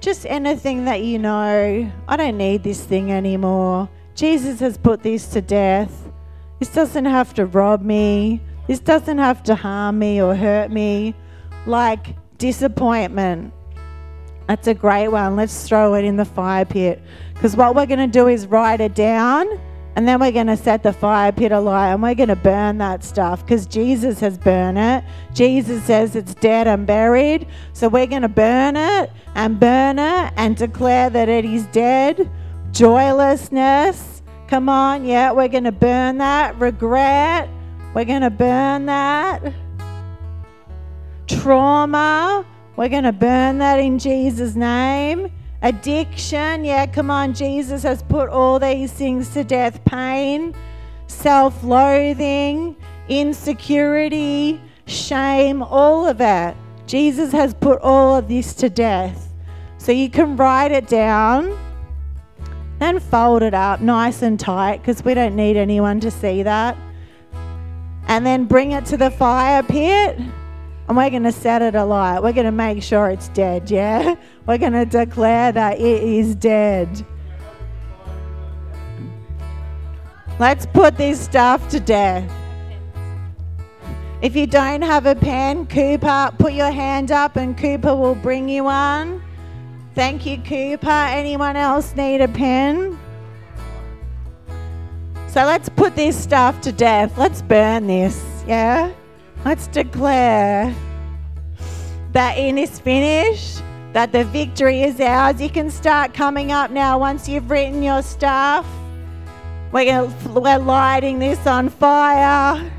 just 0.00 0.26
anything 0.26 0.84
that 0.84 1.02
you 1.02 1.18
know, 1.18 1.90
I 2.08 2.16
don't 2.16 2.36
need 2.36 2.64
this 2.64 2.84
thing 2.84 3.12
anymore. 3.12 3.88
Jesus 4.14 4.60
has 4.60 4.76
put 4.76 5.02
this 5.02 5.26
to 5.28 5.40
death. 5.40 6.09
This 6.60 6.68
doesn't 6.68 7.06
have 7.06 7.34
to 7.34 7.46
rob 7.46 7.82
me. 7.82 8.40
This 8.68 8.78
doesn't 8.78 9.18
have 9.18 9.42
to 9.44 9.56
harm 9.56 9.98
me 9.98 10.22
or 10.22 10.36
hurt 10.36 10.70
me. 10.70 11.16
Like 11.66 12.14
disappointment. 12.38 13.52
That's 14.46 14.68
a 14.68 14.74
great 14.74 15.08
one. 15.08 15.36
Let's 15.36 15.66
throw 15.66 15.94
it 15.94 16.04
in 16.04 16.16
the 16.16 16.24
fire 16.24 16.64
pit. 16.64 17.02
Because 17.34 17.56
what 17.56 17.74
we're 17.74 17.86
going 17.86 17.98
to 17.98 18.06
do 18.06 18.28
is 18.28 18.46
write 18.46 18.80
it 18.80 18.94
down 18.94 19.48
and 19.96 20.06
then 20.06 20.20
we're 20.20 20.32
going 20.32 20.46
to 20.46 20.56
set 20.56 20.82
the 20.82 20.92
fire 20.92 21.32
pit 21.32 21.52
alight 21.52 21.92
and 21.92 22.02
we're 22.02 22.14
going 22.14 22.28
to 22.28 22.36
burn 22.36 22.78
that 22.78 23.02
stuff 23.02 23.44
because 23.44 23.66
Jesus 23.66 24.20
has 24.20 24.38
burned 24.38 24.78
it. 24.78 25.04
Jesus 25.34 25.82
says 25.84 26.14
it's 26.14 26.34
dead 26.34 26.68
and 26.68 26.86
buried. 26.86 27.46
So 27.72 27.88
we're 27.88 28.06
going 28.06 28.22
to 28.22 28.28
burn 28.28 28.76
it 28.76 29.10
and 29.34 29.58
burn 29.58 29.98
it 29.98 30.32
and 30.36 30.56
declare 30.56 31.10
that 31.10 31.28
it 31.28 31.44
is 31.44 31.66
dead. 31.66 32.30
Joylessness, 32.70 34.19
Come 34.50 34.68
on, 34.68 35.04
yeah, 35.04 35.30
we're 35.30 35.46
going 35.46 35.62
to 35.62 35.70
burn 35.70 36.18
that. 36.18 36.58
Regret, 36.58 37.48
we're 37.94 38.04
going 38.04 38.22
to 38.22 38.30
burn 38.30 38.86
that. 38.86 39.54
Trauma, 41.28 42.44
We're 42.74 42.88
going 42.88 43.04
to 43.04 43.12
burn 43.12 43.58
that 43.58 43.78
in 43.78 43.96
Jesus' 44.00 44.56
name. 44.56 45.30
Addiction, 45.62 46.64
yeah, 46.64 46.86
come 46.86 47.12
on. 47.12 47.32
Jesus 47.32 47.84
has 47.84 48.02
put 48.02 48.28
all 48.28 48.58
these 48.58 48.92
things 48.92 49.28
to 49.34 49.44
death 49.44 49.84
pain, 49.84 50.52
self 51.06 51.62
loathing, 51.62 52.74
insecurity, 53.08 54.60
shame, 54.86 55.62
all 55.62 56.08
of 56.08 56.20
it. 56.20 56.56
Jesus 56.88 57.30
has 57.30 57.54
put 57.54 57.80
all 57.82 58.16
of 58.16 58.26
this 58.26 58.52
to 58.54 58.68
death. 58.68 59.32
So 59.78 59.92
you 59.92 60.10
can 60.10 60.36
write 60.36 60.72
it 60.72 60.88
down, 60.88 61.56
then 62.80 62.98
fold 62.98 63.42
it 63.42 63.54
up 63.54 63.80
nice 63.80 64.22
and 64.22 64.40
tight 64.40 64.78
because 64.78 65.04
we 65.04 65.14
don't 65.14 65.36
need 65.36 65.56
anyone 65.56 66.00
to 66.00 66.10
see 66.10 66.42
that. 66.42 66.76
And 68.08 68.26
then 68.26 68.46
bring 68.46 68.72
it 68.72 68.86
to 68.86 68.96
the 68.96 69.10
fire 69.10 69.62
pit 69.62 70.18
and 70.90 70.96
we're 70.96 71.10
going 71.10 71.22
to 71.22 71.30
set 71.30 71.62
it 71.62 71.76
alight. 71.76 72.20
We're 72.20 72.32
going 72.32 72.46
to 72.46 72.50
make 72.50 72.82
sure 72.82 73.10
it's 73.10 73.28
dead, 73.28 73.70
yeah? 73.70 74.16
We're 74.46 74.58
going 74.58 74.72
to 74.72 74.84
declare 74.84 75.52
that 75.52 75.78
it 75.78 76.02
is 76.02 76.34
dead. 76.34 77.06
Let's 80.40 80.66
put 80.66 80.96
this 80.96 81.20
stuff 81.20 81.68
to 81.68 81.78
death. 81.78 82.28
If 84.20 84.34
you 84.34 84.48
don't 84.48 84.82
have 84.82 85.06
a 85.06 85.14
pen, 85.14 85.64
Cooper, 85.66 86.32
put 86.40 86.54
your 86.54 86.72
hand 86.72 87.12
up 87.12 87.36
and 87.36 87.56
Cooper 87.56 87.94
will 87.94 88.16
bring 88.16 88.48
you 88.48 88.64
one. 88.64 89.22
Thank 89.94 90.24
you, 90.24 90.38
Cooper. 90.38 90.88
Anyone 90.88 91.56
else 91.56 91.94
need 91.96 92.20
a 92.20 92.28
pen? 92.28 92.98
So 95.28 95.44
let's 95.44 95.68
put 95.68 95.94
this 95.96 96.20
stuff 96.20 96.60
to 96.62 96.72
death. 96.72 97.16
Let's 97.18 97.42
burn 97.42 97.86
this, 97.86 98.44
yeah? 98.46 98.92
Let's 99.44 99.66
declare 99.68 100.74
that 102.12 102.36
in 102.36 102.58
is 102.58 102.78
finished, 102.78 103.62
that 103.92 104.12
the 104.12 104.24
victory 104.24 104.82
is 104.82 105.00
ours. 105.00 105.40
You 105.40 105.50
can 105.50 105.70
start 105.70 106.14
coming 106.14 106.50
up 106.50 106.70
now 106.70 106.98
once 106.98 107.28
you've 107.28 107.50
written 107.50 107.82
your 107.82 108.02
stuff. 108.02 108.66
We're, 109.72 109.84
gonna, 109.84 110.14
we're 110.28 110.58
lighting 110.58 111.18
this 111.20 111.46
on 111.46 111.68
fire. 111.68 112.70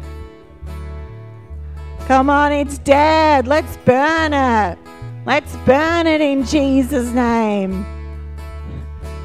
Come 2.08 2.30
on, 2.30 2.52
it's 2.52 2.78
dead. 2.80 3.48
Let's 3.48 3.78
burn 3.78 4.34
it. 4.34 4.81
Let's 5.24 5.56
burn 5.58 6.08
it 6.08 6.20
in 6.20 6.44
Jesus' 6.46 7.12
name. 7.12 7.86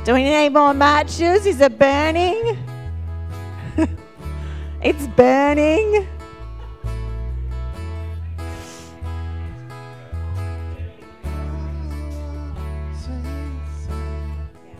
Do 0.05 0.13
we 0.13 0.25
need 0.25 0.51
more 0.51 0.75
matches? 0.75 1.47
Is 1.47 1.61
it 1.61 1.79
burning? 1.79 2.59
it's 4.83 5.07
burning. 5.09 6.07